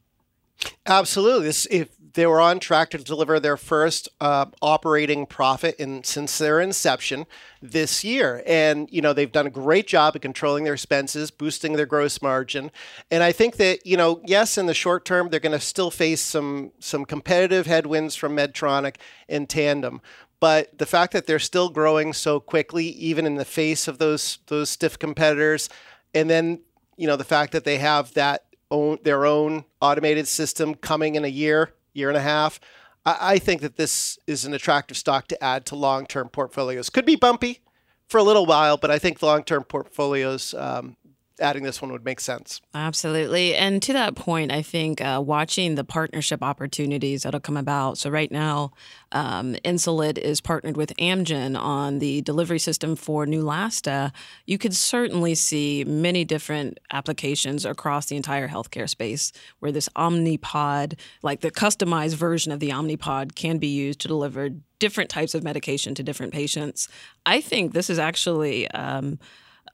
Absolutely. 0.85 1.47
This, 1.47 1.67
if 1.69 1.89
they 2.15 2.25
were 2.25 2.41
on 2.41 2.59
track 2.59 2.89
to 2.89 2.97
deliver 2.97 3.39
their 3.39 3.57
first 3.57 4.09
uh, 4.19 4.45
operating 4.61 5.25
profit 5.25 5.75
in 5.75 6.03
since 6.03 6.37
their 6.37 6.59
inception 6.59 7.25
this 7.61 8.03
year, 8.03 8.41
and 8.47 8.89
you 8.91 9.01
know 9.01 9.13
they've 9.13 9.31
done 9.31 9.47
a 9.47 9.51
great 9.51 9.85
job 9.85 10.15
at 10.15 10.21
controlling 10.21 10.63
their 10.63 10.73
expenses, 10.73 11.29
boosting 11.29 11.73
their 11.73 11.85
gross 11.85 12.21
margin, 12.21 12.71
and 13.11 13.21
I 13.21 13.31
think 13.31 13.57
that 13.57 13.85
you 13.85 13.97
know 13.97 14.21
yes, 14.25 14.57
in 14.57 14.65
the 14.65 14.73
short 14.73 15.05
term 15.05 15.29
they're 15.29 15.39
going 15.39 15.51
to 15.51 15.59
still 15.59 15.91
face 15.91 16.21
some 16.21 16.71
some 16.79 17.05
competitive 17.05 17.67
headwinds 17.67 18.15
from 18.15 18.35
Medtronic 18.35 18.95
and 19.29 19.47
Tandem, 19.47 20.01
but 20.39 20.77
the 20.77 20.85
fact 20.85 21.13
that 21.13 21.27
they're 21.27 21.39
still 21.39 21.69
growing 21.69 22.13
so 22.13 22.39
quickly, 22.39 22.85
even 22.85 23.25
in 23.25 23.35
the 23.35 23.45
face 23.45 23.87
of 23.87 23.97
those 23.97 24.39
those 24.47 24.69
stiff 24.69 24.97
competitors, 24.97 25.69
and 26.13 26.29
then 26.29 26.61
you 26.97 27.07
know 27.07 27.17
the 27.17 27.23
fact 27.23 27.51
that 27.51 27.65
they 27.65 27.77
have 27.77 28.13
that 28.13 28.45
own 28.71 28.99
their 29.03 29.25
own 29.25 29.65
automated 29.81 30.27
system 30.27 30.75
coming 30.75 31.15
in 31.15 31.25
a 31.25 31.29
year, 31.29 31.73
year 31.95 32.09
and 32.09 32.17
a 32.17 32.21
half. 32.21 32.59
I, 33.07 33.37
think 33.37 33.61
that 33.61 33.77
this 33.77 34.17
is 34.25 34.45
an 34.45 34.53
attractive 34.55 34.97
stock 34.97 35.27
to 35.27 35.43
add 35.43 35.65
to 35.67 35.75
long 35.75 36.07
term 36.07 36.27
portfolios. 36.27 36.89
Could 36.89 37.05
be 37.05 37.15
bumpy 37.15 37.61
for 38.07 38.17
a 38.17 38.23
little 38.23 38.47
while, 38.47 38.77
but 38.77 38.89
I 38.89 38.97
think 38.97 39.21
long 39.21 39.43
term 39.43 39.63
portfolios 39.63 40.55
um, 40.55 40.97
adding 41.39 41.63
this 41.63 41.81
one 41.81 41.91
would 41.91 42.05
make 42.05 42.19
sense. 42.19 42.61
Absolutely. 42.73 43.55
And 43.55 43.81
to 43.83 43.93
that 43.93 44.15
point, 44.15 44.51
I 44.51 44.61
think 44.61 45.01
uh, 45.01 45.21
watching 45.25 45.75
the 45.75 45.83
partnership 45.83 46.41
opportunities 46.41 47.23
that'll 47.23 47.39
come 47.39 47.57
about. 47.57 47.97
So, 47.97 48.09
right 48.09 48.31
now, 48.31 48.71
um, 49.11 49.55
Insulet 49.65 50.17
is 50.17 50.41
partnered 50.41 50.77
with 50.77 50.95
Amgen 50.97 51.59
on 51.59 51.99
the 51.99 52.21
delivery 52.21 52.59
system 52.59 52.95
for 52.95 53.25
Neulasta. 53.25 54.11
You 54.45 54.57
could 54.57 54.75
certainly 54.75 55.35
see 55.35 55.83
many 55.85 56.23
different 56.23 56.79
applications 56.91 57.65
across 57.65 58.07
the 58.07 58.15
entire 58.15 58.47
healthcare 58.47 58.89
space 58.89 59.31
where 59.59 59.71
this 59.71 59.89
Omnipod, 59.95 60.97
like 61.21 61.41
the 61.41 61.51
customized 61.51 62.15
version 62.15 62.51
of 62.51 62.59
the 62.59 62.69
Omnipod, 62.69 63.35
can 63.35 63.57
be 63.57 63.67
used 63.67 63.99
to 64.01 64.07
deliver 64.07 64.49
different 64.79 65.09
types 65.09 65.33
of 65.33 65.43
medication 65.43 65.95
to 65.95 66.03
different 66.03 66.33
patients. 66.33 66.87
I 67.25 67.41
think 67.41 67.73
this 67.73 67.89
is 67.89 67.99
actually. 67.99 68.69
Um, 68.71 69.19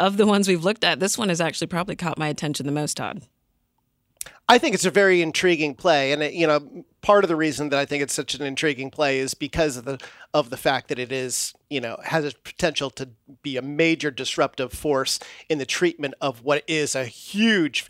of 0.02 0.18
the 0.18 0.26
ones 0.26 0.48
we've 0.48 0.64
looked 0.64 0.84
at, 0.84 1.00
this 1.00 1.18
one 1.18 1.30
has 1.30 1.40
actually 1.40 1.68
probably 1.68 1.96
caught 1.96 2.18
my 2.18 2.28
attention 2.28 2.66
the 2.66 2.72
most, 2.72 2.98
Todd. 2.98 3.22
I 4.50 4.58
think 4.58 4.76
it's 4.76 4.86
a 4.86 4.92
very 4.92 5.22
intriguing 5.22 5.76
play, 5.76 6.12
and 6.12 6.22
it, 6.22 6.34
you 6.34 6.46
know, 6.46 6.84
part 7.02 7.24
of 7.24 7.30
the 7.30 7.36
reason 7.36 7.70
that 7.70 7.80
I 7.80 7.86
think 7.86 8.04
it's 8.04 8.14
such 8.14 8.36
an 8.36 8.42
intriguing 8.42 8.92
play 8.92 9.20
is 9.20 9.34
because 9.34 9.78
of 9.78 9.86
the 9.86 9.98
of 10.34 10.50
the 10.50 10.58
fact 10.58 10.88
that 10.90 11.00
it 11.00 11.12
is, 11.12 11.54
you 11.70 11.82
know, 11.82 11.98
has 12.04 12.26
a 12.26 12.32
potential 12.44 12.90
to 12.92 13.10
be 13.44 13.58
a 13.58 13.62
major 13.62 14.12
disruptive 14.12 14.72
force 14.74 15.20
in 15.50 15.58
the 15.58 15.66
treatment 15.66 16.14
of 16.22 16.44
what 16.44 16.64
is 16.68 16.96
a 16.96 17.06
huge, 17.06 17.86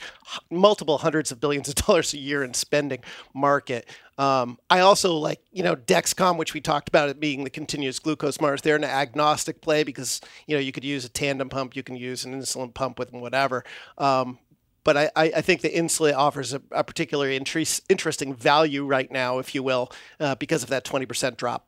multiple 0.50 1.00
hundreds 1.00 1.31
of 1.31 1.39
billions 1.39 1.67
of 1.67 1.75
dollars 1.88 2.13
a 2.13 2.17
year 2.17 2.43
in 2.43 2.53
spending 2.53 3.00
market. 3.34 3.88
Um, 4.17 4.60
I 4.70 4.81
also 4.81 5.15
like, 5.15 5.41
you 5.51 5.63
know, 5.63 5.75
Dexcom, 5.75 6.38
which 6.38 6.53
we 6.53 6.62
talked 6.62 6.89
about 6.89 7.10
it 7.10 7.20
being 7.20 7.43
the 7.43 7.50
continuous 7.50 7.98
glucose 7.98 8.39
monitor. 8.39 8.62
They're 8.62 8.75
an 8.75 8.84
agnostic 8.84 9.62
play 9.62 9.84
because 9.84 10.22
you 10.46 10.55
know 10.55 10.62
you 10.62 10.72
could 10.72 10.84
use 10.84 11.05
a 11.05 11.10
tandem 11.10 11.50
pump, 11.50 11.75
you 11.75 11.84
can 11.84 11.96
use 11.96 12.24
an 12.24 12.39
Insulet 12.39 12.74
pump 12.74 13.00
with 13.00 13.12
whatever. 13.12 13.63
Um, 13.98 14.38
but 14.83 14.97
I, 14.97 15.11
I 15.15 15.41
think 15.41 15.61
the 15.61 15.69
Insulet 15.69 16.13
offers 16.15 16.53
a, 16.53 16.61
a 16.71 16.83
particularly 16.83 17.35
interest, 17.35 17.83
interesting 17.89 18.33
value 18.33 18.85
right 18.85 19.11
now, 19.11 19.39
if 19.39 19.53
you 19.53 19.63
will, 19.63 19.91
uh, 20.19 20.35
because 20.35 20.63
of 20.63 20.69
that 20.69 20.85
20% 20.85 21.38
drop. 21.38 21.67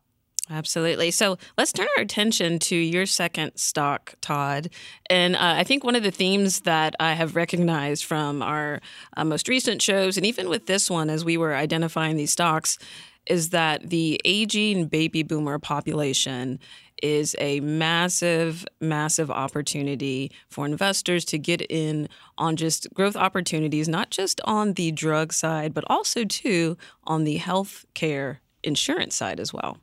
Absolutely. 0.50 1.10
So 1.12 1.38
let's 1.58 1.72
turn 1.72 1.88
our 1.96 2.04
attention 2.04 2.60
to 2.60 2.76
your 2.76 3.06
second 3.06 3.54
stock, 3.56 4.16
Todd. 4.20 4.70
And 5.10 5.38
uh, 5.38 5.40
I 5.42 5.64
think 5.64 5.86
one 5.86 5.96
of 5.96 6.04
the 6.04 6.12
themes 6.12 6.62
that 6.62 6.96
I 7.00 7.14
have 7.14 7.38
recognized 7.38 8.04
from 8.04 8.42
our 8.42 8.82
uh, 9.16 9.24
most 9.24 9.48
recent 9.48 9.82
shows, 9.82 10.18
and 10.18 10.26
even 10.26 10.50
with 10.50 10.66
this 10.66 10.90
one, 10.90 11.10
as 11.10 11.24
we 11.24 11.38
were 11.38 11.56
identifying 11.56 12.18
these 12.18 12.34
stocks, 12.34 12.78
is 13.26 13.50
that 13.50 13.90
the 13.90 14.20
aging 14.26 14.88
baby 14.88 15.24
boomer 15.24 15.60
population 15.60 16.60
is 17.02 17.36
a 17.40 17.60
massive, 17.62 18.66
massive 18.80 19.32
opportunity 19.32 20.32
for 20.50 20.66
investors 20.66 21.26
to 21.26 21.38
get 21.38 21.62
in 21.70 22.08
on 22.38 22.56
just 22.56 22.88
growth 22.94 23.16
opportunities, 23.16 23.88
not 23.88 24.10
just 24.10 24.40
on 24.46 24.74
the 24.74 24.92
drug 24.92 25.34
side, 25.34 25.74
but 25.74 25.84
also 25.88 26.24
too 26.24 26.78
on 27.06 27.24
the 27.24 27.38
health 27.38 27.86
care 27.94 28.42
insurance 28.64 29.16
side 29.16 29.40
as 29.40 29.54
well. 29.54 29.78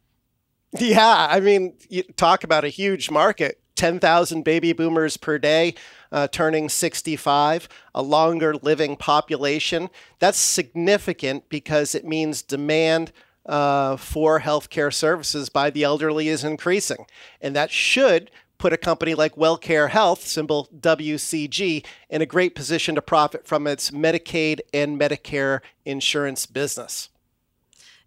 Yeah, 0.78 1.26
I 1.28 1.40
mean, 1.40 1.74
talk 2.16 2.44
about 2.44 2.64
a 2.64 2.68
huge 2.68 3.10
market. 3.10 3.60
10,000 3.76 4.42
baby 4.42 4.74
boomers 4.74 5.16
per 5.16 5.38
day 5.38 5.74
uh, 6.12 6.28
turning 6.28 6.68
65, 6.68 7.68
a 7.94 8.02
longer 8.02 8.54
living 8.56 8.96
population. 8.96 9.88
That's 10.18 10.38
significant 10.38 11.48
because 11.48 11.94
it 11.94 12.04
means 12.04 12.42
demand 12.42 13.12
uh, 13.46 13.96
for 13.96 14.40
healthcare 14.40 14.92
services 14.92 15.48
by 15.48 15.70
the 15.70 15.84
elderly 15.84 16.28
is 16.28 16.44
increasing. 16.44 17.06
And 17.40 17.54
that 17.56 17.70
should 17.70 18.30
put 18.58 18.72
a 18.72 18.76
company 18.76 19.14
like 19.14 19.36
WellCare 19.36 19.88
Health, 19.88 20.26
symbol 20.26 20.68
WCG, 20.78 21.84
in 22.10 22.22
a 22.22 22.26
great 22.26 22.54
position 22.54 22.94
to 22.94 23.02
profit 23.02 23.46
from 23.46 23.66
its 23.66 23.90
Medicaid 23.90 24.60
and 24.74 25.00
Medicare 25.00 25.60
insurance 25.84 26.44
business. 26.46 27.08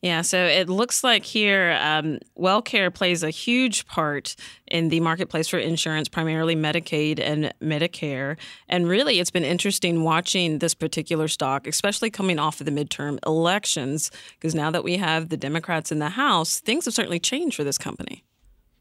Yeah, 0.03 0.21
so 0.21 0.37
it 0.45 0.67
looks 0.67 1.01
like 1.01 1.23
here 1.23 1.79
um, 1.79 2.19
WellCare 2.37 2.93
plays 2.93 3.23
a 3.23 3.29
huge 3.29 3.87
part 3.87 4.35
in 4.67 4.89
the 4.89 4.99
marketplace 4.99 5.47
for 5.47 5.57
insurance, 5.57 6.09
primarily 6.09 6.57
Medicaid 6.57 7.21
and 7.21 7.53
Medicare. 7.61 8.37
And 8.67 8.85
really, 8.85 9.21
it's 9.21 9.31
been 9.31 9.45
interesting 9.45 10.03
watching 10.03 10.59
this 10.59 10.73
particular 10.73 11.29
stock, 11.29 11.67
especially 11.67 12.09
coming 12.09 12.37
off 12.37 12.59
of 12.59 12.65
the 12.65 12.71
midterm 12.71 13.17
elections, 13.25 14.11
because 14.33 14.53
now 14.53 14.69
that 14.71 14.83
we 14.83 14.97
have 14.97 15.29
the 15.29 15.37
Democrats 15.37 15.89
in 15.89 15.99
the 15.99 16.09
House, 16.09 16.59
things 16.59 16.83
have 16.83 16.93
certainly 16.93 17.19
changed 17.19 17.55
for 17.55 17.63
this 17.63 17.77
company. 17.77 18.25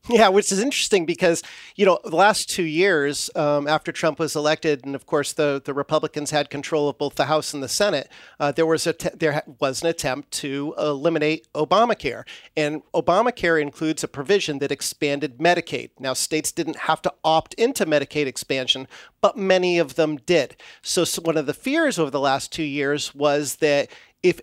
Yeah, 0.08 0.30
which 0.30 0.50
is 0.50 0.58
interesting 0.58 1.06
because 1.06 1.44
you 1.76 1.86
know 1.86 1.96
the 2.04 2.16
last 2.16 2.50
two 2.50 2.64
years 2.64 3.30
um, 3.36 3.68
after 3.68 3.92
Trump 3.92 4.18
was 4.18 4.34
elected, 4.34 4.84
and 4.84 4.96
of 4.96 5.06
course 5.06 5.32
the 5.32 5.62
the 5.64 5.72
Republicans 5.72 6.32
had 6.32 6.50
control 6.50 6.88
of 6.88 6.98
both 6.98 7.14
the 7.14 7.26
House 7.26 7.54
and 7.54 7.62
the 7.62 7.68
Senate. 7.68 8.08
Uh, 8.40 8.50
there 8.50 8.66
was 8.66 8.84
a 8.88 8.96
there 9.14 9.44
was 9.60 9.80
an 9.82 9.88
attempt 9.88 10.32
to 10.32 10.74
eliminate 10.76 11.46
Obamacare, 11.54 12.24
and 12.56 12.82
Obamacare 12.92 13.62
includes 13.62 14.02
a 14.02 14.08
provision 14.08 14.58
that 14.58 14.72
expanded 14.72 15.38
Medicaid. 15.38 15.90
Now 16.00 16.14
states 16.14 16.50
didn't 16.50 16.76
have 16.76 17.00
to 17.02 17.14
opt 17.22 17.54
into 17.54 17.86
Medicaid 17.86 18.26
expansion, 18.26 18.88
but 19.20 19.36
many 19.36 19.78
of 19.78 19.94
them 19.94 20.16
did. 20.16 20.56
So, 20.82 21.04
so 21.04 21.22
one 21.22 21.36
of 21.36 21.46
the 21.46 21.54
fears 21.54 22.00
over 22.00 22.10
the 22.10 22.18
last 22.18 22.52
two 22.52 22.64
years 22.64 23.14
was 23.14 23.56
that 23.56 23.88
if 24.24 24.40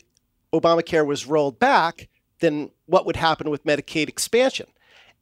Obamacare 0.53 1.05
was 1.05 1.25
rolled 1.25 1.59
back, 1.59 2.07
then 2.39 2.71
what 2.85 3.05
would 3.05 3.17
happen 3.17 3.49
with 3.49 3.65
Medicaid 3.65 4.07
expansion? 4.07 4.67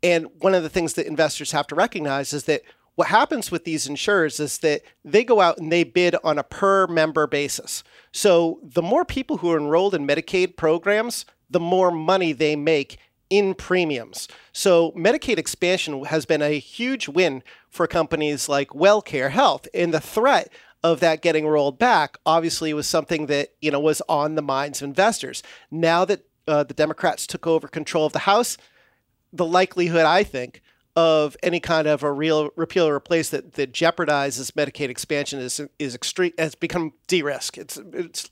And 0.04 0.28
one 0.40 0.54
of 0.54 0.64
the 0.64 0.70
things 0.70 0.94
that 0.94 1.08
investors 1.08 1.52
have 1.52 1.68
to 1.68 1.76
recognize 1.76 2.34
is 2.34 2.44
that 2.46 2.62
what 2.96 3.08
happens 3.10 3.52
with 3.52 3.64
these 3.64 3.88
insurers 3.88 4.40
is 4.40 4.58
that 4.60 4.82
they 5.06 5.24
go 5.24 5.40
out 5.40 5.60
and 5.60 5.72
they 5.72 5.84
bid 5.84 6.16
on 6.24 6.40
a 6.40 6.44
per 6.44 6.88
member 6.88 7.28
basis. 7.28 7.84
So 8.12 8.60
the 8.64 8.82
more 8.82 9.06
people 9.06 9.38
who 9.38 9.52
are 9.52 9.58
enrolled 9.60 9.94
in 9.94 10.08
Medicaid 10.08 10.58
programs, 10.58 11.26
the 11.50 11.60
more 11.60 11.92
money 11.92 12.34
they 12.34 12.56
make 12.56 12.98
in 13.30 13.54
premiums. 13.54 14.28
So 14.52 14.94
Medicaid 14.94 15.38
expansion 15.38 16.06
has 16.06 16.26
been 16.26 16.42
a 16.42 16.58
huge 16.60 17.08
win 17.08 17.44
for 17.70 17.86
companies 17.86 18.50
like 18.50 18.70
WellCare 18.70 19.30
Health. 19.30 19.68
And 19.74 19.94
the 19.94 20.00
threat 20.00 20.52
of 20.84 21.00
that 21.02 21.22
getting 21.22 21.46
rolled 21.48 21.78
back 21.78 22.18
obviously 22.26 22.74
was 22.74 22.88
something 22.88 23.28
that, 23.28 23.50
you 23.62 23.70
know, 23.70 23.80
was 23.80 24.02
on 24.08 24.36
the 24.36 24.42
minds 24.42 24.82
of 24.82 24.88
investors. 24.88 25.44
Now 25.70 26.06
that 26.06 26.26
uh, 26.48 26.64
the 26.64 26.74
Democrats 26.74 27.28
took 27.28 27.46
over 27.46 27.68
control 27.68 28.06
of 28.06 28.14
the 28.14 28.20
House, 28.20 28.58
the 29.34 29.46
likelihood, 29.46 30.06
I 30.06 30.24
think, 30.24 30.62
of 30.96 31.38
any 31.44 31.60
kind 31.60 31.88
of 31.88 32.02
a 32.02 32.12
real 32.12 32.50
repeal 32.56 32.88
or 32.88 32.96
replace 32.96 33.30
that, 33.30 33.54
that 33.54 33.72
jeopardizes 33.72 34.52
Medicaid 34.52 34.90
expansion 34.90 35.40
is 35.40 35.62
is 35.78 35.94
extreme 35.94 36.34
has 36.38 36.56
become 36.56 36.94
de-risk. 37.08 37.58
It's 37.58 37.78
it's 37.94 38.30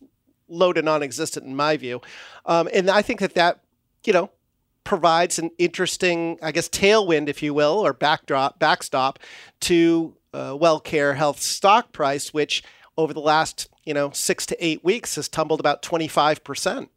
low 0.47 0.73
to 0.73 0.81
non-existent 0.81 1.45
in 1.45 1.55
my 1.55 1.77
view, 1.77 2.01
um, 2.45 2.67
and 2.73 2.89
I 2.89 3.01
think 3.01 3.19
that 3.19 3.35
that 3.35 3.59
you 4.03 4.13
know 4.13 4.31
provides 4.83 5.37
an 5.39 5.51
interesting, 5.57 6.37
I 6.41 6.51
guess, 6.51 6.69
tailwind, 6.69 7.27
if 7.27 7.43
you 7.43 7.53
will, 7.53 7.85
or 7.85 7.93
backdrop 7.93 8.57
backstop 8.57 9.19
to 9.61 10.15
uh, 10.33 10.51
WellCare 10.51 11.15
Health 11.15 11.41
stock 11.41 11.91
price, 11.91 12.33
which 12.33 12.63
over 12.97 13.13
the 13.13 13.19
last 13.19 13.69
you 13.83 13.93
know 13.93 14.09
six 14.09 14.45
to 14.47 14.65
eight 14.65 14.83
weeks 14.83 15.15
has 15.17 15.29
tumbled 15.29 15.59
about 15.59 15.83
twenty 15.83 16.07
five 16.07 16.43
percent. 16.43 16.89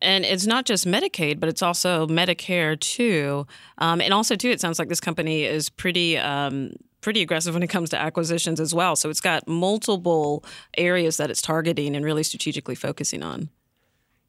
And 0.00 0.24
it's 0.24 0.46
not 0.46 0.64
just 0.64 0.86
Medicaid, 0.86 1.40
but 1.40 1.48
it's 1.48 1.62
also 1.62 2.06
Medicare 2.06 2.78
too. 2.78 3.46
Um, 3.78 4.00
and 4.00 4.12
also 4.12 4.36
too, 4.36 4.50
it 4.50 4.60
sounds 4.60 4.78
like 4.78 4.88
this 4.88 5.00
company 5.00 5.44
is 5.44 5.68
pretty. 5.68 6.18
Um, 6.18 6.72
pretty 7.00 7.22
aggressive 7.22 7.54
when 7.54 7.62
it 7.62 7.68
comes 7.68 7.90
to 7.90 7.96
acquisitions 7.96 8.58
as 8.58 8.74
well. 8.74 8.96
So 8.96 9.08
it's 9.08 9.20
got 9.20 9.46
multiple 9.46 10.44
areas 10.76 11.16
that 11.18 11.30
it's 11.30 11.40
targeting 11.40 11.94
and 11.94 12.04
really 12.04 12.24
strategically 12.24 12.74
focusing 12.74 13.22
on. 13.22 13.50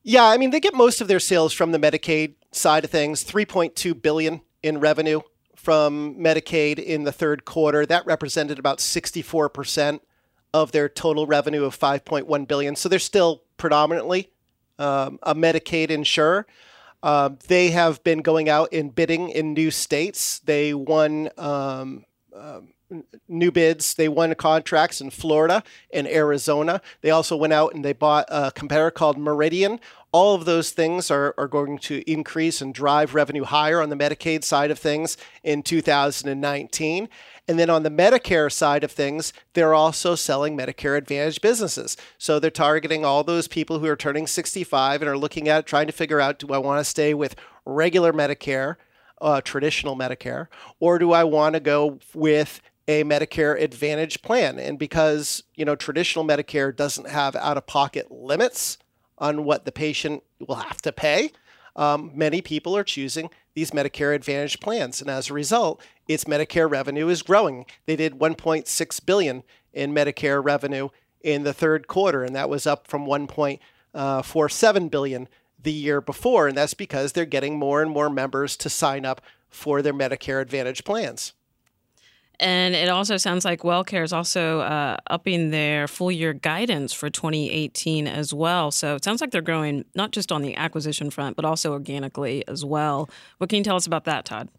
Yeah, 0.04 0.26
I 0.26 0.38
mean 0.38 0.52
they 0.52 0.60
get 0.60 0.74
most 0.74 1.02
of 1.02 1.08
their 1.08 1.20
sales 1.20 1.52
from 1.52 1.72
the 1.72 1.80
Medicaid 1.80 2.36
side 2.52 2.84
of 2.84 2.92
things. 2.92 3.24
3.2 3.24 4.00
billion 4.02 4.42
in 4.64 4.80
revenue 4.80 5.22
from 5.56 6.16
Medicaid 6.16 6.80
in 6.80 7.04
the 7.04 7.12
third 7.12 7.44
quarter. 7.44 7.86
That 7.86 8.06
represented 8.06 8.60
about 8.60 8.78
64% 8.80 10.00
of 10.54 10.72
their 10.72 10.90
total 10.90 11.28
revenue 11.28 11.64
of 11.66 11.78
5.1 11.78 12.48
billion. 12.48 12.76
So 12.76 12.90
they're 12.90 13.00
still 13.00 13.44
predominantly 13.58 14.32
um, 14.80 15.20
a 15.24 15.36
Medicaid 15.36 15.90
insurer. 15.90 16.48
Uh, 17.02 17.30
they 17.48 17.70
have 17.70 18.04
been 18.04 18.20
going 18.20 18.50
out 18.50 18.70
and 18.74 18.94
bidding 18.94 19.30
in 19.30 19.54
new 19.54 19.72
states. 19.72 20.40
They 20.40 20.74
won 20.74 21.30
um, 21.38 22.06
uh, 22.36 22.62
new 23.28 23.52
bids. 23.52 23.94
They 23.94 24.10
won 24.10 24.34
contracts 24.36 25.00
in 25.00 25.10
Florida 25.10 25.64
and 25.94 26.08
Arizona. 26.08 26.82
They 27.02 27.12
also 27.12 27.38
went 27.38 27.54
out 27.54 27.74
and 27.74 27.86
they 27.86 27.94
bought 27.94 28.26
a 28.30 28.52
competitor 28.52 28.92
called 28.92 29.18
Meridian. 29.18 29.80
All 30.12 30.34
of 30.34 30.46
those 30.46 30.72
things 30.72 31.12
are, 31.12 31.36
are 31.38 31.48
going 31.48 31.78
to 31.80 32.10
increase 32.12 32.62
and 32.62 32.74
drive 32.74 33.14
revenue 33.14 33.44
higher 33.44 33.82
on 33.82 33.90
the 33.90 33.96
Medicaid 33.96 34.44
side 34.44 34.72
of 34.72 34.80
things 34.80 35.18
in 35.44 35.62
2019. 35.62 37.10
And 37.48 37.60
then 37.60 37.70
on 37.70 37.84
the 37.84 37.92
Medicare 37.92 38.52
side 38.52 38.84
of 38.84 38.92
things, 38.92 39.34
they're 39.54 39.74
also 39.74 40.16
selling 40.16 40.58
Medicare 40.58 40.98
Advantage 40.98 41.42
businesses. 41.42 41.96
So 42.18 42.40
they're 42.40 42.52
targeting 42.52 43.06
all 43.06 43.24
those 43.24 43.48
people 43.48 43.80
who 43.80 43.88
are 43.88 43.96
turning 43.96 44.28
65 44.28 45.02
and 45.02 45.10
are 45.10 45.18
looking 45.18 45.48
at 45.48 45.66
trying 45.66 45.88
to 45.88 45.94
figure 45.94 46.20
out 46.20 46.40
do 46.40 46.54
I 46.54 46.58
want 46.58 46.80
to 46.80 46.84
stay 46.84 47.14
with 47.14 47.36
regular 47.66 48.12
Medicare, 48.12 48.76
uh, 49.22 49.42
traditional 49.42 49.96
Medicare, 49.96 50.48
or 50.80 50.98
do 50.98 51.12
I 51.12 51.24
want 51.24 51.54
to 51.54 51.60
go 51.60 52.00
with 52.14 52.62
a 52.88 53.04
Medicare 53.04 53.60
Advantage 53.62 54.22
plan? 54.22 54.58
And 54.58 54.80
because, 54.80 55.44
you 55.56 55.66
know, 55.66 55.76
traditional 55.76 56.26
Medicare 56.26 56.76
doesn't 56.76 57.10
have 57.10 57.36
out 57.36 57.58
of 57.58 57.68
pocket 57.68 58.12
limits 58.12 58.80
on 59.20 59.44
what 59.44 59.66
the 59.66 59.72
patient 59.72 60.24
will 60.40 60.56
have 60.56 60.82
to 60.82 60.92
pay, 60.92 61.32
um, 61.76 62.12
many 62.14 62.42
people 62.42 62.76
are 62.76 62.84
choosing 62.84 63.30
these 63.54 63.72
Medicare 63.72 64.14
Advantage 64.16 64.60
plans, 64.60 65.02
and 65.02 65.10
as 65.10 65.30
a 65.30 65.34
result, 65.34 65.82
its 66.08 66.26
Medicare 66.26 66.70
revenue 66.70 67.08
is 67.08 67.22
growing. 67.22 67.66
They 67.86 67.96
did 67.96 68.20
1.6 68.20 69.06
billion 69.06 69.44
in 69.74 69.94
Medicare 69.94 70.44
revenue 70.44 70.90
in 71.22 71.44
the 71.44 71.54
third 71.54 71.88
quarter, 71.88 72.24
and 72.24 72.36
that 72.36 72.50
was 72.50 72.66
up 72.66 72.88
from 72.88 73.06
1.47 73.06 74.92
billion 74.92 75.28
the 75.62 75.72
year 75.72 76.02
before, 76.02 76.48
and 76.48 76.58
that's 76.58 76.74
because 76.74 77.12
they're 77.12 77.26
getting 77.26 77.60
more 77.60 77.82
and 77.82 77.92
more 77.92 78.10
members 78.10 78.56
to 78.58 78.70
sign 78.70 79.06
up 79.06 79.22
for 79.50 79.82
their 79.82 79.94
Medicare 79.94 80.42
Advantage 80.42 80.84
plans. 80.84 81.34
And 82.40 82.74
it 82.74 82.88
also 82.90 83.18
sounds 83.18 83.44
like 83.44 83.62
WellCare 83.62 84.04
is 84.04 84.14
also 84.14 84.62
uh, 84.62 84.98
upping 85.08 85.50
their 85.50 85.88
full 85.88 86.12
year 86.12 86.34
guidance 86.34 86.94
for 86.94 87.10
2018 87.10 88.08
as 88.08 88.34
well. 88.34 88.72
So 88.72 88.96
it 88.96 89.04
sounds 89.04 89.20
like 89.20 89.32
they're 89.32 89.42
growing 89.42 89.84
not 89.94 90.12
just 90.12 90.32
on 90.32 90.42
the 90.42 90.56
acquisition 90.56 91.10
front, 91.10 91.36
but 91.36 91.44
also 91.44 91.72
organically 91.72 92.48
as 92.48 92.64
well. 92.64 93.10
What 93.40 93.50
can 93.50 93.58
you 93.58 93.64
tell 93.64 93.76
us 93.76 93.86
about 93.86 94.06
that, 94.06 94.26
Todd? 94.26 94.50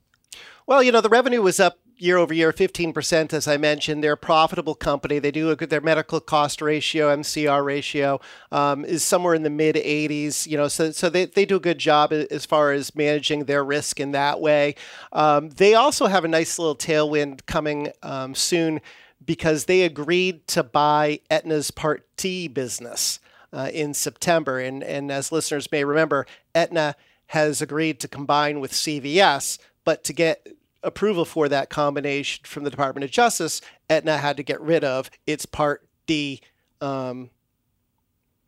Well, 0.67 0.83
you 0.83 0.93
know, 0.93 1.01
the 1.01 1.09
revenue 1.09 1.43
was 1.43 1.59
up 1.59 1.79
year 2.01 2.17
over 2.17 2.33
year, 2.33 2.53
15%, 2.53 3.33
as 3.33 3.47
I 3.47 3.57
mentioned. 3.57 4.03
They're 4.03 4.13
a 4.13 4.17
profitable 4.17 4.75
company. 4.75 5.19
They 5.19 5.31
do 5.31 5.51
a 5.51 5.57
good, 5.57 5.71
their 5.71 5.81
medical 5.81 6.21
cost 6.21 6.63
ratio, 6.63 7.15
MCR 7.15 7.65
ratio, 7.65 8.21
um, 8.51 8.85
is 8.85 9.03
somewhere 9.03 9.35
in 9.35 9.43
the 9.43 9.51
mid 9.51 9.77
80s. 9.77 10.47
You 10.47 10.57
know, 10.57 10.69
so, 10.69 10.91
so 10.91 11.11
they, 11.11 11.27
they 11.27 11.45
do 11.45 11.57
a 11.57 11.61
good 11.61 11.79
job 11.79 12.13
as 12.13 12.47
far 12.47 12.73
as 12.73 12.95
managing 12.95 13.45
their 13.45 13.65
risk 13.65 14.01
in 14.01 14.13
that 14.13 14.41
way. 14.41 14.75
Um, 15.13 15.51
they 15.51 15.75
also 15.75 16.07
have 16.07 16.25
a 16.25 16.29
nice 16.29 16.59
little 16.59 16.77
tailwind 16.77 17.47
coming 17.47 17.93
um, 18.03 18.35
soon 18.35 18.81
because 19.25 19.67
they 19.67 19.83
agreed 19.83 20.47
to 20.49 20.63
buy 20.63 21.21
Aetna's 21.31 21.71
Part 21.71 22.07
D 22.17 22.49
business 22.49 23.21
uh, 23.53 23.71
in 23.73 23.95
September. 23.95 24.59
And, 24.59 24.83
and 24.83 25.11
as 25.11 25.33
listeners 25.33 25.71
may 25.71 25.85
remember, 25.85 26.27
Etna 26.55 26.97
has 27.27 27.63
agreed 27.63 28.01
to 28.01 28.09
combine 28.09 28.61
with 28.61 28.73
CVS, 28.73 29.59
but 29.85 30.03
to 30.05 30.13
get 30.13 30.47
approval 30.83 31.25
for 31.25 31.49
that 31.49 31.71
combination 31.71 32.45
from 32.45 32.65
the 32.65 32.71
Department 32.71 33.05
of 33.05 33.11
Justice, 33.11 33.61
Aetna 33.89 34.19
had 34.19 34.37
to 34.37 34.43
get 34.43 34.61
rid 34.61 34.85
of 34.85 35.11
its 35.27 35.47
Part 35.47 35.87
D, 36.07 36.41
um, 36.81 37.31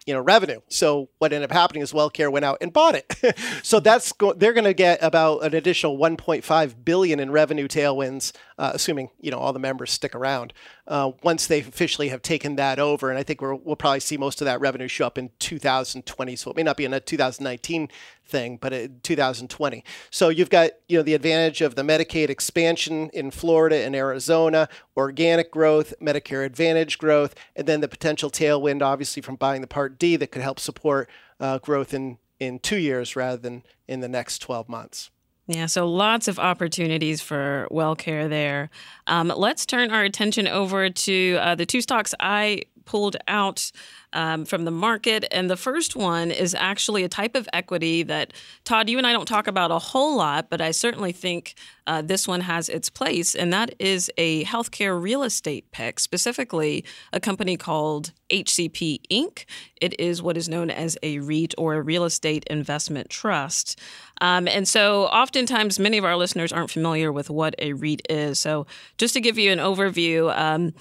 you 0.07 0.13
know, 0.13 0.21
revenue. 0.21 0.61
So 0.69 1.11
what 1.19 1.33
ended 1.33 1.49
up 1.49 1.55
happening 1.55 1.83
is 1.83 1.93
WellCare 1.93 2.33
went 2.33 2.45
out 2.45 2.59
and 2.61 2.73
bought 2.73 2.97
it. 2.97 3.39
so 3.63 3.79
that's 3.79 4.13
go- 4.13 4.33
they're 4.33 4.53
going 4.53 4.65
to 4.65 4.75
get 4.75 5.01
about 5.01 5.45
an 5.45 5.55
additional 5.55 5.97
1.5 5.97 6.85
billion 6.85 7.21
in 7.21 7.31
revenue 7.31 7.69
tailwinds, 7.69 8.33
uh, 8.59 8.73
assuming 8.75 9.11
you 9.21 9.31
know 9.31 9.39
all 9.39 9.53
the 9.53 9.61
members 9.61 9.93
stick 9.93 10.15
around 10.15 10.53
uh, 10.89 11.13
once 11.23 11.47
they 11.47 11.61
officially 11.61 12.09
have 12.09 12.23
taken 12.23 12.57
that 12.57 12.79
over. 12.79 13.11
And 13.11 13.19
I 13.19 13.23
think 13.23 13.41
we 13.41 13.49
will 13.49 13.77
probably 13.77 14.01
see 14.01 14.17
most 14.17 14.41
of 14.41 14.47
that 14.47 14.61
revenue 14.61 14.89
show 14.89 15.07
up 15.07 15.19
in 15.19 15.31
2020. 15.39 16.37
So 16.37 16.51
it 16.51 16.57
may 16.57 16.65
not 16.65 16.77
be 16.77 16.85
in 16.85 16.95
a 16.95 17.01
2019 17.01 17.89
thing, 18.25 18.59
but 18.61 18.73
in 18.73 19.01
2020. 19.03 19.85
So 20.11 20.29
you've 20.29 20.51
got 20.51 20.71
you 20.89 20.99
know 20.99 21.03
the 21.03 21.15
advantage 21.15 21.61
of 21.61 21.75
the 21.75 21.83
Medicaid 21.83 22.29
expansion 22.29 23.11
in 23.13 23.31
Florida 23.31 23.77
and 23.77 23.95
Arizona, 23.95 24.69
organic 24.97 25.51
growth, 25.51 25.95
Medicare 26.01 26.45
Advantage 26.45 26.99
growth, 26.99 27.35
and 27.57 27.67
then 27.67 27.81
the 27.81 27.89
potential 27.89 28.31
tailwind, 28.31 28.83
obviously 28.83 29.23
from 29.23 29.37
buying 29.37 29.61
the 29.61 29.67
Part 29.67 29.99
D 29.99 30.17
that 30.17 30.33
could 30.33 30.43
help 30.43 30.59
support 30.59 31.09
uh, 31.41 31.59
growth 31.59 31.95
in 31.95 32.19
in 32.41 32.59
two 32.59 32.79
years 32.79 33.15
rather 33.15 33.37
than 33.37 33.63
in 33.87 34.01
the 34.01 34.09
next 34.09 34.41
12 34.41 34.69
months. 34.69 35.11
Yeah, 35.47 35.67
so 35.67 35.89
lots 35.89 36.29
of 36.29 36.39
opportunities 36.39 37.21
for 37.21 37.69
WellCare 37.71 38.29
there. 38.29 38.71
Um, 39.07 39.33
let's 39.35 39.67
turn 39.67 39.91
our 39.91 40.05
attention 40.05 40.47
over 40.47 40.89
to 40.89 41.37
uh, 41.41 41.55
the 41.55 41.67
two 41.67 41.81
stocks 41.81 42.15
I 42.21 42.63
pulled 42.85 43.17
out 43.29 43.71
um, 44.13 44.45
from 44.45 44.65
the 44.65 44.71
market. 44.71 45.25
And 45.31 45.51
the 45.51 45.57
first 45.57 45.97
one 45.97 46.31
is 46.31 46.55
actually 46.55 47.05
a 47.05 47.09
type 47.09 47.35
of 47.35 47.49
equity 47.53 48.03
that, 48.05 48.33
Todd, 48.65 48.89
you 48.89 48.99
and 48.99 49.07
I 49.07 49.13
don't 49.13 49.27
talk 49.27 49.47
about 49.47 49.71
a 49.71 49.79
whole 49.79 50.17
lot, 50.17 50.51
but 50.51 50.61
I 50.61 50.71
certainly 50.71 51.13
think 51.13 51.55
uh, 51.87 52.03
this 52.03 52.29
one 52.29 52.43
has 52.43 52.69
its 52.69 52.89
place. 52.91 53.35
And 53.35 53.53
that 53.53 53.75
is 53.79 54.11
a 54.19 54.45
healthcare 54.45 55.01
real 55.01 55.23
estate 55.23 55.71
pick, 55.73 55.99
specifically 55.99 56.85
a 57.13 57.21
company 57.21 57.57
called 57.57 58.13
HCP 58.31 59.01
Inc. 59.11 59.45
It 59.81 59.99
is 59.99 60.23
what 60.23 60.37
is 60.37 60.49
known 60.49 60.71
as 60.71 60.97
a 61.03 61.19
REIT 61.19 61.55
or 61.59 61.75
a 61.75 61.83
real 61.83 62.05
estate 62.05 62.45
investment 62.49 63.11
trust. 63.11 63.81
Um, 64.21 64.47
and 64.47 64.69
so, 64.69 65.05
oftentimes, 65.07 65.79
many 65.81 65.99
of 65.99 66.05
our 66.05 66.17
listeners 66.17 66.53
aren't 66.53 66.71
familiar 66.71 67.11
with 67.11 67.29
what 67.29 67.55
a 67.59 67.73
REIT 67.73 68.03
is. 68.09 68.39
So, 68.39 68.67
just 68.97 69.15
to 69.15 69.21
give 69.21 69.39
you 69.39 69.51
an 69.51 69.59
overview, 69.59 70.37
um, 70.39 70.73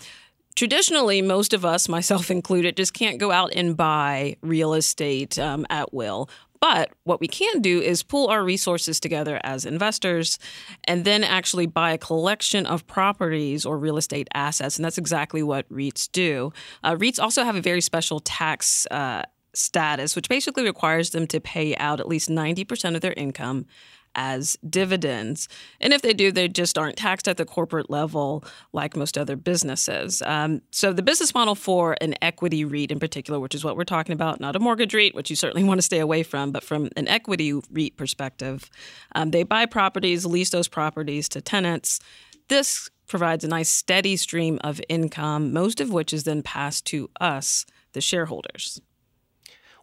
traditionally, 0.55 1.21
most 1.21 1.53
of 1.53 1.65
us, 1.65 1.89
myself 1.89 2.31
included, 2.37 2.77
just 2.77 2.93
can't 2.93 3.17
go 3.17 3.31
out 3.31 3.51
and 3.55 3.75
buy 3.75 4.37
real 4.41 4.73
estate 4.73 5.37
um, 5.39 5.65
at 5.69 5.93
will. 5.93 6.29
But 6.61 6.91
what 7.05 7.19
we 7.19 7.27
can 7.27 7.61
do 7.61 7.81
is 7.81 8.03
pool 8.03 8.27
our 8.27 8.43
resources 8.43 8.99
together 8.99 9.41
as 9.43 9.65
investors 9.65 10.37
and 10.83 11.05
then 11.05 11.23
actually 11.23 11.65
buy 11.65 11.91
a 11.93 11.97
collection 11.97 12.67
of 12.67 12.85
properties 12.85 13.65
or 13.65 13.79
real 13.79 13.97
estate 13.97 14.27
assets. 14.35 14.77
And 14.77 14.85
that's 14.85 14.99
exactly 14.99 15.41
what 15.41 15.67
REITs 15.69 16.11
do. 16.11 16.53
Uh, 16.83 16.95
REITs 16.95 17.19
also 17.19 17.43
have 17.43 17.55
a 17.55 17.61
very 17.61 17.81
special 17.81 18.19
tax. 18.19 18.85
Uh, 18.91 19.23
status, 19.53 20.15
which 20.15 20.29
basically 20.29 20.63
requires 20.63 21.09
them 21.09 21.27
to 21.27 21.41
pay 21.41 21.75
out 21.75 21.99
at 21.99 22.07
least 22.07 22.29
90% 22.29 22.95
of 22.95 23.01
their 23.01 23.11
income 23.13 23.65
as 24.15 24.57
dividends. 24.67 25.47
And 25.79 25.93
if 25.93 26.01
they 26.01 26.13
do, 26.13 26.31
they 26.31 26.47
just 26.47 26.77
aren't 26.77 26.97
taxed 26.97 27.27
at 27.27 27.37
the 27.37 27.45
corporate 27.45 27.89
level 27.89 28.43
like 28.73 28.95
most 28.95 29.17
other 29.17 29.35
businesses. 29.35 30.21
Um, 30.25 30.61
so 30.71 30.93
the 30.93 31.03
business 31.03 31.33
model 31.33 31.55
for 31.55 31.95
an 32.01 32.15
equity 32.21 32.65
REIT 32.65 32.91
in 32.91 32.99
particular, 32.99 33.39
which 33.39 33.55
is 33.55 33.63
what 33.63 33.77
we're 33.77 33.83
talking 33.83 34.13
about, 34.13 34.39
not 34.39 34.55
a 34.55 34.59
mortgage 34.59 34.93
REIT, 34.93 35.15
which 35.15 35.29
you 35.29 35.35
certainly 35.35 35.63
want 35.67 35.77
to 35.77 35.83
stay 35.83 35.99
away 35.99 36.23
from, 36.23 36.51
but 36.51 36.63
from 36.63 36.89
an 36.95 37.07
equity 37.07 37.53
REIT 37.53 37.97
perspective, 37.97 38.69
um, 39.15 39.31
they 39.31 39.43
buy 39.43 39.65
properties, 39.65 40.25
lease 40.25 40.49
those 40.49 40.67
properties 40.67 41.29
to 41.29 41.41
tenants. 41.41 41.99
This 42.47 42.89
provides 43.07 43.43
a 43.43 43.47
nice 43.47 43.69
steady 43.69 44.15
stream 44.15 44.59
of 44.63 44.81
income, 44.87 45.51
most 45.53 45.81
of 45.81 45.91
which 45.91 46.13
is 46.13 46.23
then 46.23 46.41
passed 46.41 46.85
to 46.87 47.09
us, 47.19 47.65
the 47.93 48.01
shareholders. 48.01 48.81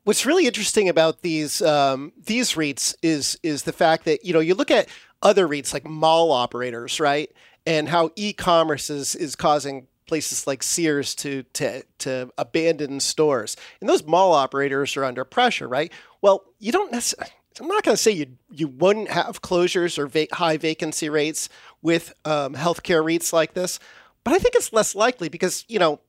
What's 0.09 0.25
really 0.25 0.47
interesting 0.47 0.89
about 0.89 1.21
these 1.21 1.61
um, 1.61 2.15
these 2.17 2.55
REITs 2.55 2.95
is 3.03 3.39
is 3.43 3.65
the 3.65 3.75
fact 3.75 4.07
that 4.07 4.25
you 4.25 4.33
know 4.33 4.41
you 4.41 4.55
look 4.55 4.71
at 4.71 4.89
other 5.23 5.47
REITs 5.47 5.75
like 5.75 5.87
mall 5.87 6.33
operators, 6.33 6.99
right, 6.99 7.31
and 7.67 7.91
how 7.91 8.11
e-commerce 8.17 8.89
is 8.89 9.15
is 9.15 9.37
causing 9.37 9.87
places 10.07 10.47
like 10.47 10.63
Sears 10.63 11.15
to 11.17 11.43
to 11.53 11.83
to 11.99 12.33
abandon 12.39 13.01
stores, 13.01 13.55
and 13.83 13.89
those 13.91 14.03
mall 14.03 14.33
operators 14.33 14.97
are 14.97 15.05
under 15.05 15.27
pressure, 15.27 15.69
right? 15.69 15.93
Well, 16.23 16.43
you 16.59 16.73
don't 16.73 16.91
necessarily. 16.91 17.35
I'm 17.61 17.69
not 17.69 17.83
going 17.83 17.95
to 17.95 18.03
say 18.03 18.13
you 18.13 18.29
you 18.51 18.69
wouldn't 18.69 19.11
have 19.11 19.43
closures 19.43 19.99
or 19.99 20.07
va- 20.07 20.29
high 20.33 20.57
vacancy 20.57 21.11
rates 21.11 21.51
with 21.83 22.15
um, 22.25 22.55
healthcare 22.55 23.05
REITs 23.05 23.35
like 23.35 23.53
this, 23.53 23.79
but 24.25 24.33
I 24.33 24.39
think 24.39 24.55
it's 24.55 24.73
less 24.73 24.95
likely 24.95 25.29
because 25.29 25.67
you 25.69 25.79
know 25.79 26.01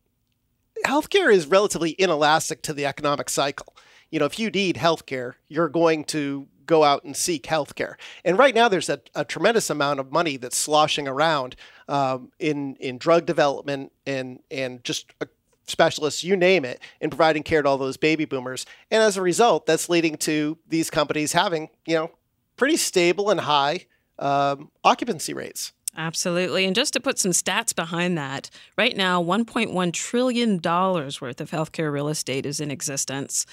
healthcare 0.86 1.34
is 1.34 1.48
relatively 1.48 1.90
inelastic 2.00 2.62
to 2.62 2.72
the 2.72 2.86
economic 2.86 3.30
cycle 3.30 3.76
you 4.12 4.20
know, 4.20 4.26
if 4.26 4.40
you 4.40 4.50
need 4.50 4.76
healthcare, 4.76 5.34
you're 5.48 5.70
going 5.70 6.04
to 6.06 6.48
go 6.66 6.84
out 6.84 7.04
and 7.04 7.18
seek 7.18 7.44
healthcare. 7.44 7.96
And 8.24 8.38
right 8.38 8.54
now, 8.54 8.70
there's 8.70 8.90
a, 8.90 9.02
a 9.16 9.26
tremendous 9.26 9.70
amount 9.70 10.00
of 10.00 10.12
money 10.12 10.38
that's 10.38 10.56
sloshing 10.56 11.08
around 11.08 11.56
um, 11.88 12.32
in 12.40 12.76
in 12.76 12.98
drug 12.98 13.26
development 13.26 13.92
and 14.06 14.40
and 14.52 14.84
just 14.84 15.12
specialists, 15.66 16.24
you 16.24 16.36
name 16.36 16.66
it, 16.66 16.80
in 17.02 17.10
providing 17.10 17.44
care 17.44 17.62
to 17.62 17.70
all 17.70 17.78
those 17.78 17.98
baby 17.98 18.26
boomers. 18.26 18.66
And 18.92 19.02
as 19.02 19.18
a 19.18 19.22
result, 19.22 19.66
that's 19.66 19.90
leading 19.90 20.16
to 20.18 20.58
these 20.68 20.90
companies 20.90 21.34
having 21.34 21.70
you 21.86 21.96
know 21.96 22.12
pretty 22.56 22.78
stable 22.78 23.30
and 23.30 23.40
high 23.40 23.86
um, 24.20 24.70
occupancy 24.84 25.34
rates. 25.34 25.74
Absolutely. 25.98 26.66
And 26.66 26.76
just 26.76 26.94
to 26.94 27.00
put 27.00 27.18
some 27.18 27.32
stats 27.32 27.76
behind 27.76 28.18
that, 28.18 28.50
right 28.78 28.96
now, 28.96 29.24
$1.1 29.24 29.94
trillion 29.94 30.60
worth 30.62 31.42
of 31.42 31.52
healthcare 31.52 31.92
real 31.92 32.10
estate 32.10 32.46
is 32.46 32.60
in 32.60 32.70
existence 32.70 33.48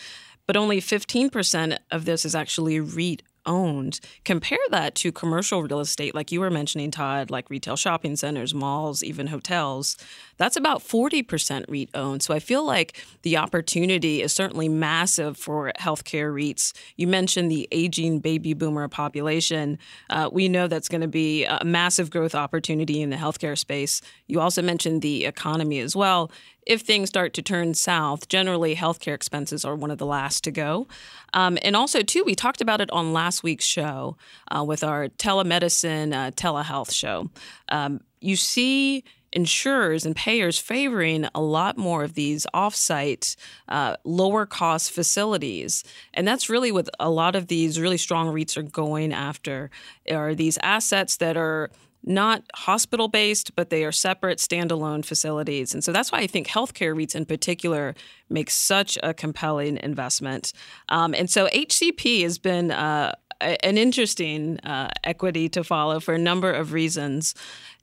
but 0.47 0.57
only 0.57 0.81
15% 0.81 1.79
of 1.91 2.05
this 2.05 2.25
is 2.25 2.35
actually 2.35 2.81
REIT 2.81 3.23
owned. 3.47 4.01
Compare 4.25 4.59
that 4.71 4.95
to 4.97 5.13
commercial 5.13 5.63
real 5.63 5.81
estate, 5.81 6.15
like 6.15 6.33
you 6.33 6.41
were 6.41 6.51
mentioning, 6.51 6.91
Todd, 6.91 7.31
like 7.31 7.49
retail 7.49 7.77
shopping 7.77 8.17
centers, 8.17 8.53
malls, 8.53 9.03
even 9.03 9.29
hotels. 9.29 9.97
That's 10.37 10.57
about 10.57 10.81
40% 10.81 11.65
REIT 11.69 11.91
owned. 11.95 12.23
So 12.23 12.35
I 12.35 12.41
feel 12.41 12.65
like 12.65 13.05
the 13.23 13.37
opportunity 13.37 14.21
is 14.21 14.33
certainly 14.33 14.69
massive 14.69 15.37
for 15.37 15.73
healthcare 15.79 16.33
REITs. 16.33 16.73
You 16.97 17.07
mentioned 17.07 17.51
the 17.51 17.69
aging 17.73 18.19
baby 18.21 18.53
boomer 18.53 18.89
population. 18.89 19.79
Uh, 20.11 20.29
we 20.31 20.49
know 20.49 20.67
that's 20.67 20.89
going 20.89 21.01
to 21.01 21.09
be 21.09 21.45
a 21.45 21.65
massive 21.65 22.11
growth 22.11 22.35
opportunity 22.35 23.01
in 23.01 23.11
the 23.11 23.17
healthcare 23.17 23.57
space. 23.57 24.03
You 24.27 24.41
also 24.41 24.61
mentioned 24.61 25.03
the 25.03 25.25
economy 25.25 25.79
as 25.79 25.95
well 25.95 26.31
if 26.67 26.83
things 26.83 27.09
start 27.09 27.33
to 27.35 27.43
turn 27.43 27.75
south, 27.75 28.29
generally 28.29 28.75
healthcare 28.77 29.15
expenses 29.15 29.65
are 29.65 29.77
one 29.77 29.91
of 29.91 29.99
the 29.99 30.07
last 30.07 30.45
to 30.45 30.51
go. 30.51 30.89
Um, 31.33 31.59
and 31.63 31.77
also, 31.77 32.03
too, 32.03 32.25
we 32.25 32.35
talked 32.35 32.61
about 32.61 32.81
it 32.81 32.91
on 32.91 33.13
last 33.13 33.43
week's 33.43 33.65
show 33.65 34.17
uh, 34.51 34.65
with 34.65 34.83
our 34.83 35.09
telemedicine, 35.09 36.13
uh, 36.13 36.31
telehealth 36.33 36.93
show. 36.93 37.31
Um, 37.69 38.01
you 38.21 38.37
see 38.37 39.05
insurers 39.33 40.07
and 40.07 40.17
payers 40.17 40.59
favoring 40.59 41.29
a 41.35 41.41
lot 41.41 41.77
more 41.77 42.03
of 42.03 42.15
these 42.15 42.47
offsite, 42.55 43.37
uh, 43.69 43.97
lower 44.05 44.47
cost 44.47 44.91
facilities. 44.91 45.85
And 46.15 46.27
that's 46.27 46.49
really 46.49 46.73
what 46.73 46.89
a 46.99 47.11
lot 47.11 47.37
of 47.37 47.49
these 47.49 47.79
really 47.79 47.99
strong 47.99 48.29
REITs 48.29 48.57
are 48.57 48.63
going 48.63 49.13
after 49.13 49.71
are 50.11 50.35
these 50.35 50.59
assets 50.63 51.19
that 51.19 51.37
are 51.37 51.71
not 52.07 52.45
hospital 52.55 53.09
based, 53.09 53.55
but 53.57 53.69
they 53.69 53.85
are 53.85 53.93
separate 53.93 54.39
standalone 54.39 55.05
facilities. 55.05 55.75
And 55.75 55.83
so 55.83 55.93
that's 55.93 56.13
why 56.13 56.21
I 56.21 56.27
think 56.27 56.47
healthcare 56.47 56.95
REITs 56.95 57.17
in 57.17 57.27
particular 57.27 57.95
make 58.31 58.49
such 58.49 58.97
a 59.03 59.13
compelling 59.13 59.77
investment. 59.83 60.53
Um, 60.89 61.15
and 61.15 61.29
so 61.29 61.49
HCP 61.49 62.23
has 62.23 62.39
been 62.39 62.71
uh, 62.71 63.15
an 63.41 63.77
interesting 63.77 64.59
uh, 64.61 64.89
equity 65.05 65.49
to 65.51 65.65
follow 65.65 66.01
for 66.01 66.15
a 66.15 66.19
number 66.19 66.53
of 66.53 66.73
reasons. 66.73 67.35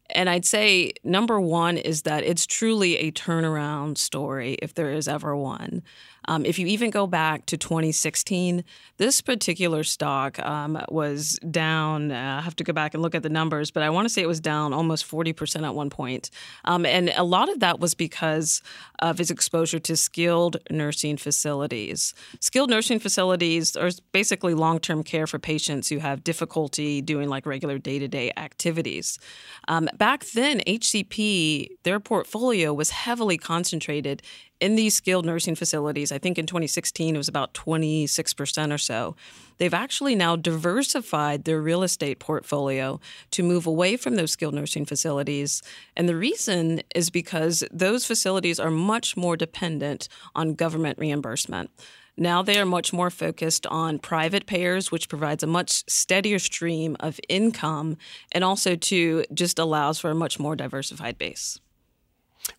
And 0.10 0.30
I'd 0.30 0.46
say 0.46 0.94
number 1.04 1.40
one 1.40 1.78
is 1.78 2.04
that 2.04 2.24
it's 2.24 2.46
truly 2.46 2.98
a 2.98 3.12
turnaround 3.12 3.98
story 3.98 4.58
if 4.62 4.74
there 4.74 4.92
is 4.92 5.08
ever 5.08 5.36
one. 5.36 5.84
Um, 6.28 6.46
if 6.46 6.58
you 6.58 6.68
even 6.68 6.90
go 6.90 7.08
back 7.08 7.46
to 7.48 7.58
2016, 7.58 8.64
this 8.98 9.22
particular 9.22 9.84
stock 9.84 10.40
um, 10.40 10.84
was 10.90 11.40
down. 11.50 12.12
Uh, 12.12 12.38
I 12.40 12.42
have 12.42 12.56
to 12.58 12.64
go 12.64 12.74
back 12.74 12.94
and 12.94 13.04
look 13.04 13.16
at 13.16 13.24
the 13.24 13.30
numbers, 13.30 13.72
but 13.72 13.84
I 13.84 13.90
want 13.90 14.06
to 14.06 14.10
say 14.10 14.22
it 14.22 14.28
was 14.28 14.40
down 14.40 14.74
almost 14.74 15.10
40% 15.10 15.64
at 15.64 15.76
one 15.76 15.90
point. 15.90 16.30
Um, 16.66 16.86
and 16.86 17.12
a 17.16 17.24
lot 17.24 17.50
of 17.50 17.60
that 17.60 17.80
was 17.80 17.94
because 17.94 18.62
of 19.00 19.18
his 19.18 19.30
exposure 19.30 19.80
to 19.80 19.96
skilled 19.96 20.58
nursing 20.70 21.18
facilities. 21.18 22.14
Skilled 22.40 22.70
nursing 22.70 23.00
facilities 23.00 23.76
are 23.76 23.90
basically 24.12 24.54
long 24.54 24.80
term 24.80 25.04
care 25.04 25.28
for 25.28 25.40
patients 25.40 25.90
who 25.90 25.98
have 25.98 26.24
difficulty 26.24 27.02
doing 27.02 27.30
like 27.30 27.46
regular 27.46 27.78
day 27.78 28.00
to 28.00 28.08
day 28.08 28.32
activities. 28.38 29.20
Um, 29.68 29.90
back 29.98 30.26
then, 30.28 30.62
HCP, 30.62 31.68
their 31.84 32.00
portfolio 32.00 32.74
was 32.74 32.92
heavily 32.92 33.38
concentrated 33.38 34.22
in 34.64 34.78
these 34.78 34.96
skilled 34.96 35.26
nursing 35.26 35.56
facilities, 35.56 36.10
I 36.10 36.18
think 36.20 36.38
in 36.38 36.46
2016 36.46 37.16
it 37.16 37.18
was 37.18 37.28
about 37.28 37.54
26% 37.54 38.74
or 38.74 38.78
so. 38.78 39.14
They've 39.58 39.74
actually 39.74 40.16
now 40.16 40.38
diversified 40.38 41.44
their 41.44 41.62
real 41.62 41.84
estate 41.84 42.20
portfolio 42.20 43.02
to 43.32 43.44
move 43.44 43.68
away 43.68 43.98
from 43.98 44.16
those 44.16 44.32
skilled 44.32 44.54
nursing 44.54 44.86
facilities. 44.86 45.62
And 45.98 46.08
the 46.08 46.16
reason 46.16 46.82
is 46.96 47.10
because 47.10 47.66
those 47.74 48.06
facilities 48.06 48.58
are 48.58 48.72
much 48.72 49.18
more 49.18 49.36
dependent 49.36 50.08
on 50.34 50.56
government 50.56 50.98
reimbursement. 50.98 51.70
Now 52.16 52.42
they 52.42 52.58
are 52.58 52.66
much 52.66 52.94
more 52.94 53.10
focused 53.10 53.68
on 53.68 54.00
private 54.00 54.46
payers, 54.46 54.94
which 54.94 55.10
provides 55.10 55.44
a 55.44 55.48
much 55.48 55.84
steadier 55.90 56.40
stream 56.40 56.96
of 57.02 57.20
income 57.28 57.98
and 58.32 58.46
also 58.46 58.78
to 58.78 59.26
just 59.34 59.60
allows 59.60 60.00
for 60.00 60.10
a 60.10 60.16
much 60.16 60.40
more 60.40 60.56
diversified 60.56 61.18
base. 61.18 61.60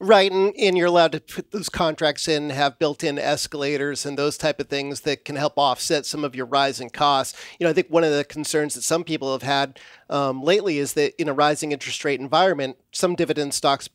Right, 0.00 0.32
and, 0.32 0.54
and 0.56 0.76
you're 0.76 0.86
allowed 0.86 1.12
to 1.12 1.20
put 1.20 1.50
those 1.50 1.68
contracts 1.68 2.26
in, 2.26 2.50
have 2.50 2.78
built-in 2.78 3.18
escalators 3.18 4.04
and 4.06 4.18
those 4.18 4.38
type 4.38 4.58
of 4.58 4.68
things 4.68 5.00
that 5.02 5.24
can 5.24 5.36
help 5.36 5.54
offset 5.56 6.06
some 6.06 6.24
of 6.24 6.34
your 6.34 6.46
rising 6.46 6.90
costs. 6.90 7.38
You 7.58 7.64
know, 7.64 7.70
I 7.70 7.74
think 7.74 7.88
one 7.88 8.02
of 8.02 8.12
the 8.12 8.24
concerns 8.24 8.74
that 8.74 8.82
some 8.82 9.04
people 9.04 9.32
have 9.32 9.42
had 9.42 9.78
um, 10.10 10.42
lately 10.42 10.78
is 10.78 10.94
that 10.94 11.20
in 11.20 11.28
a 11.28 11.34
rising 11.34 11.72
interest 11.72 12.04
rate 12.04 12.18
environment, 12.18 12.78
some 12.92 13.14
dividend 13.14 13.54
stocks 13.54 13.88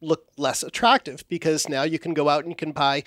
look 0.00 0.26
less 0.36 0.62
attractive 0.62 1.24
because 1.28 1.68
now 1.68 1.82
you 1.82 1.98
can 1.98 2.14
go 2.14 2.28
out 2.28 2.44
and 2.44 2.52
you 2.52 2.56
can 2.56 2.72
buy 2.72 3.02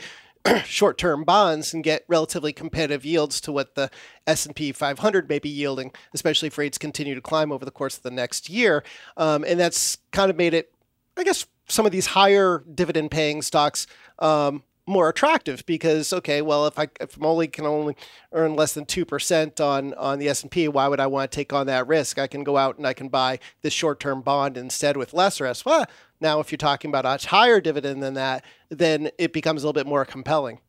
short-term 0.65 1.23
bonds 1.23 1.73
and 1.73 1.83
get 1.83 2.03
relatively 2.07 2.51
competitive 2.51 3.05
yields 3.05 3.39
to 3.41 3.51
what 3.51 3.75
the 3.75 3.89
S&P 4.27 4.71
500 4.71 5.29
may 5.29 5.39
be 5.39 5.49
yielding, 5.49 5.91
especially 6.13 6.47
if 6.47 6.57
rates 6.57 6.77
continue 6.77 7.15
to 7.15 7.21
climb 7.21 7.51
over 7.51 7.63
the 7.63 7.71
course 7.71 7.97
of 7.97 8.03
the 8.03 8.11
next 8.11 8.49
year. 8.49 8.83
Um, 9.17 9.43
and 9.47 9.59
that's 9.59 9.97
kind 10.11 10.29
of 10.29 10.35
made 10.35 10.53
it, 10.53 10.73
I 11.15 11.23
guess, 11.23 11.45
some 11.67 11.85
of 11.85 11.91
these 11.91 12.07
higher 12.07 12.63
dividend 12.73 13.11
paying 13.11 13.41
stocks 13.41 13.87
um, 14.19 14.63
more 14.85 15.07
attractive 15.07 15.65
because 15.65 16.11
okay 16.11 16.41
well 16.41 16.67
if 16.67 16.77
I 16.77 16.89
if 16.99 17.15
I'm 17.15 17.25
only 17.25 17.47
can 17.47 17.65
only 17.65 17.95
earn 18.33 18.55
less 18.55 18.73
than 18.73 18.85
2% 18.85 19.61
on 19.61 19.93
on 19.93 20.19
the 20.19 20.27
S&P 20.27 20.67
why 20.67 20.87
would 20.87 20.99
I 20.99 21.07
want 21.07 21.31
to 21.31 21.35
take 21.35 21.53
on 21.53 21.67
that 21.67 21.87
risk? 21.87 22.19
I 22.19 22.27
can 22.27 22.43
go 22.43 22.57
out 22.57 22.77
and 22.77 22.85
I 22.85 22.93
can 22.93 23.07
buy 23.07 23.39
this 23.61 23.73
short-term 23.73 24.21
bond 24.21 24.57
instead 24.57 24.97
with 24.97 25.13
less 25.13 25.39
risk 25.39 25.65
well 25.65 25.85
now 26.19 26.39
if 26.41 26.51
you're 26.51 26.57
talking 26.57 26.89
about 26.89 27.05
a 27.05 27.27
higher 27.29 27.61
dividend 27.61 28.03
than 28.03 28.15
that 28.15 28.43
then 28.69 29.09
it 29.17 29.31
becomes 29.31 29.63
a 29.63 29.67
little 29.67 29.79
bit 29.79 29.87
more 29.87 30.03
compelling 30.03 30.59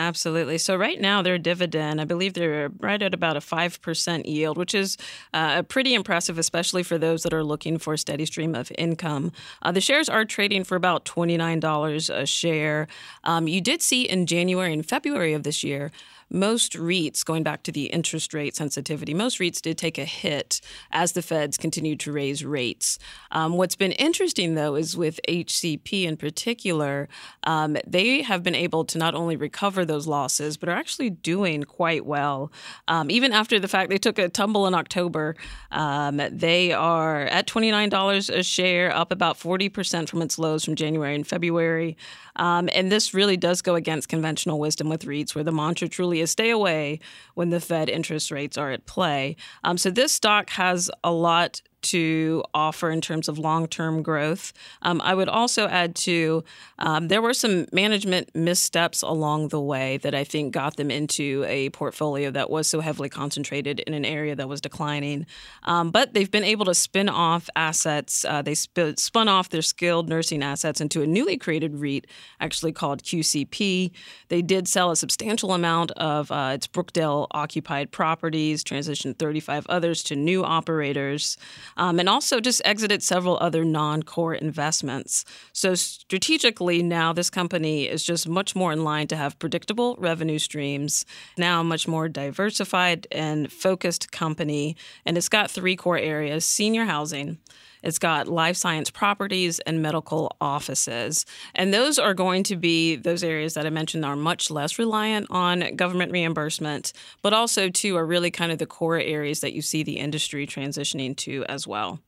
Absolutely. 0.00 0.58
So 0.58 0.76
right 0.76 1.00
now 1.00 1.22
their 1.22 1.38
dividend, 1.38 2.00
I 2.00 2.04
believe 2.04 2.34
they're 2.34 2.70
right 2.78 3.02
at 3.02 3.14
about 3.14 3.36
a 3.36 3.40
five 3.40 3.82
percent 3.82 4.26
yield, 4.26 4.56
which 4.56 4.72
is 4.72 4.96
uh, 5.34 5.62
pretty 5.62 5.92
impressive, 5.92 6.38
especially 6.38 6.84
for 6.84 6.98
those 6.98 7.24
that 7.24 7.34
are 7.34 7.42
looking 7.42 7.78
for 7.78 7.94
a 7.94 7.98
steady 7.98 8.24
stream 8.24 8.54
of 8.54 8.70
income. 8.78 9.32
Uh, 9.60 9.72
the 9.72 9.80
shares 9.80 10.08
are 10.08 10.24
trading 10.24 10.62
for 10.62 10.76
about 10.76 11.04
twenty 11.04 11.36
nine 11.36 11.58
dollars 11.58 12.10
a 12.10 12.26
share. 12.26 12.86
Um, 13.24 13.48
you 13.48 13.60
did 13.60 13.82
see 13.82 14.02
in 14.08 14.26
January 14.26 14.72
and 14.72 14.86
February 14.86 15.32
of 15.34 15.42
this 15.42 15.64
year 15.64 15.90
most 16.30 16.74
REITs, 16.74 17.24
going 17.24 17.42
back 17.42 17.62
to 17.64 17.72
the 17.72 17.86
interest 17.86 18.34
rate 18.34 18.54
sensitivity, 18.54 19.14
most 19.14 19.38
REITs 19.38 19.62
did 19.62 19.78
take 19.78 19.98
a 19.98 20.04
hit 20.04 20.60
as 20.90 21.12
the 21.12 21.22
feds 21.22 21.56
continued 21.56 22.00
to 22.00 22.12
raise 22.12 22.44
rates. 22.44 22.98
Um, 23.30 23.54
what's 23.54 23.76
been 23.76 23.92
interesting, 23.92 24.54
though, 24.54 24.74
is 24.74 24.96
with 24.96 25.20
HCP 25.28 26.04
in 26.04 26.16
particular, 26.16 27.08
um, 27.44 27.76
they 27.86 28.22
have 28.22 28.42
been 28.42 28.54
able 28.54 28.84
to 28.86 28.98
not 28.98 29.14
only 29.14 29.36
recover 29.36 29.84
those 29.84 30.06
losses, 30.06 30.56
but 30.56 30.68
are 30.68 30.76
actually 30.76 31.10
doing 31.10 31.64
quite 31.64 32.04
well. 32.04 32.52
Um, 32.88 33.10
even 33.10 33.32
after 33.32 33.58
the 33.58 33.68
fact 33.68 33.90
they 33.90 33.98
took 33.98 34.18
a 34.18 34.28
tumble 34.28 34.66
in 34.66 34.74
October, 34.74 35.36
um, 35.70 36.20
they 36.30 36.72
are 36.72 37.22
at 37.22 37.46
$29 37.46 38.34
a 38.34 38.42
share, 38.42 38.94
up 38.94 39.12
about 39.12 39.38
40% 39.38 40.08
from 40.08 40.22
its 40.22 40.38
lows 40.38 40.64
from 40.64 40.74
January 40.74 41.14
and 41.14 41.26
February. 41.26 41.96
Um, 42.36 42.68
and 42.72 42.90
this 42.90 43.14
really 43.14 43.36
does 43.36 43.62
go 43.62 43.74
against 43.74 44.08
conventional 44.08 44.58
wisdom 44.58 44.88
with 44.88 45.04
REITs, 45.04 45.34
where 45.34 45.44
the 45.44 45.52
mantra 45.52 45.88
truly 45.88 46.17
stay 46.26 46.50
away 46.50 47.00
when 47.34 47.50
the 47.50 47.60
Fed 47.60 47.88
interest 47.88 48.30
rates 48.30 48.58
are 48.58 48.70
at 48.70 48.86
play. 48.86 49.36
Um, 49.64 49.78
so 49.78 49.90
this 49.90 50.12
stock 50.12 50.50
has 50.50 50.90
a 51.04 51.12
lot 51.12 51.62
to 51.82 52.42
offer 52.54 52.90
in 52.90 53.00
terms 53.00 53.28
of 53.28 53.38
long 53.38 53.66
term 53.66 54.02
growth. 54.02 54.52
Um, 54.82 55.00
I 55.00 55.14
would 55.14 55.28
also 55.28 55.66
add 55.68 55.94
to 55.96 56.44
um, 56.78 57.08
there 57.08 57.22
were 57.22 57.34
some 57.34 57.66
management 57.72 58.34
missteps 58.34 59.02
along 59.02 59.48
the 59.48 59.60
way 59.60 59.98
that 59.98 60.14
I 60.14 60.24
think 60.24 60.52
got 60.52 60.76
them 60.76 60.90
into 60.90 61.44
a 61.46 61.70
portfolio 61.70 62.30
that 62.30 62.50
was 62.50 62.68
so 62.68 62.80
heavily 62.80 63.08
concentrated 63.08 63.80
in 63.80 63.94
an 63.94 64.04
area 64.04 64.34
that 64.36 64.48
was 64.48 64.60
declining. 64.60 65.26
Um, 65.64 65.90
but 65.90 66.14
they've 66.14 66.30
been 66.30 66.44
able 66.44 66.64
to 66.66 66.74
spin 66.74 67.08
off 67.08 67.48
assets. 67.56 68.24
Uh, 68.24 68.42
they 68.42 68.54
sp- 68.54 68.96
spun 68.96 69.28
off 69.28 69.48
their 69.48 69.62
skilled 69.62 70.08
nursing 70.08 70.42
assets 70.42 70.80
into 70.80 71.02
a 71.02 71.06
newly 71.06 71.36
created 71.36 71.76
REIT, 71.76 72.06
actually 72.40 72.72
called 72.72 73.02
QCP. 73.02 73.90
They 74.28 74.42
did 74.42 74.68
sell 74.68 74.90
a 74.90 74.96
substantial 74.96 75.52
amount 75.52 75.90
of 75.92 76.30
uh, 76.30 76.52
its 76.54 76.66
Brookdale 76.66 77.26
occupied 77.30 77.90
properties, 77.90 78.62
transitioned 78.64 79.18
35 79.18 79.66
others 79.68 80.02
to 80.04 80.16
new 80.16 80.44
operators 80.44 81.36
um, 81.78 81.98
and 81.98 82.08
also 82.08 82.40
just 82.40 82.60
exited 82.64 83.02
several 83.02 83.38
other 83.40 83.64
non 83.64 84.02
core 84.02 84.34
investments. 84.34 85.24
So, 85.52 85.74
strategically, 85.74 86.82
now 86.82 87.12
this 87.12 87.30
company 87.30 87.88
is 87.88 88.02
just 88.02 88.28
much 88.28 88.54
more 88.54 88.72
in 88.72 88.84
line 88.84 89.06
to 89.08 89.16
have 89.16 89.38
predictable 89.38 89.96
revenue 89.98 90.38
streams, 90.38 91.06
now 91.38 91.62
much 91.62 91.88
more 91.88 92.08
diversified 92.08 93.06
and 93.12 93.50
focused 93.50 94.12
company. 94.12 94.76
And 95.06 95.16
it's 95.16 95.28
got 95.28 95.50
three 95.50 95.76
core 95.76 95.98
areas 95.98 96.44
senior 96.44 96.84
housing. 96.84 97.38
It's 97.82 97.98
got 97.98 98.28
life 98.28 98.56
science 98.56 98.90
properties 98.90 99.60
and 99.60 99.82
medical 99.82 100.36
offices. 100.40 101.24
And 101.54 101.72
those 101.72 101.98
are 101.98 102.14
going 102.14 102.42
to 102.44 102.56
be 102.56 102.96
those 102.96 103.22
areas 103.22 103.54
that 103.54 103.66
I 103.66 103.70
mentioned 103.70 104.04
are 104.04 104.16
much 104.16 104.50
less 104.50 104.78
reliant 104.78 105.26
on 105.30 105.76
government 105.76 106.12
reimbursement, 106.12 106.92
but 107.22 107.32
also, 107.32 107.68
too, 107.68 107.96
are 107.96 108.06
really 108.06 108.30
kind 108.30 108.52
of 108.52 108.58
the 108.58 108.66
core 108.66 108.98
areas 108.98 109.40
that 109.40 109.52
you 109.52 109.62
see 109.62 109.82
the 109.82 109.98
industry 109.98 110.46
transitioning 110.46 111.16
to 111.18 111.44
as 111.48 111.66
well. 111.66 112.00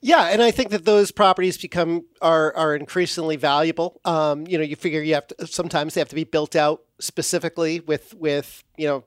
Yeah, 0.00 0.24
and 0.24 0.42
I 0.42 0.50
think 0.50 0.70
that 0.70 0.84
those 0.84 1.12
properties 1.12 1.56
become 1.56 2.04
are 2.20 2.54
are 2.56 2.74
increasingly 2.74 3.36
valuable. 3.36 4.00
Um, 4.04 4.46
you 4.48 4.58
know, 4.58 4.64
you 4.64 4.74
figure 4.74 5.00
you 5.00 5.14
have 5.14 5.28
to 5.28 5.46
sometimes 5.46 5.94
they 5.94 6.00
have 6.00 6.08
to 6.08 6.16
be 6.16 6.24
built 6.24 6.56
out 6.56 6.82
specifically 6.98 7.78
with 7.78 8.12
with 8.14 8.64
you 8.76 8.88
know 8.88 9.04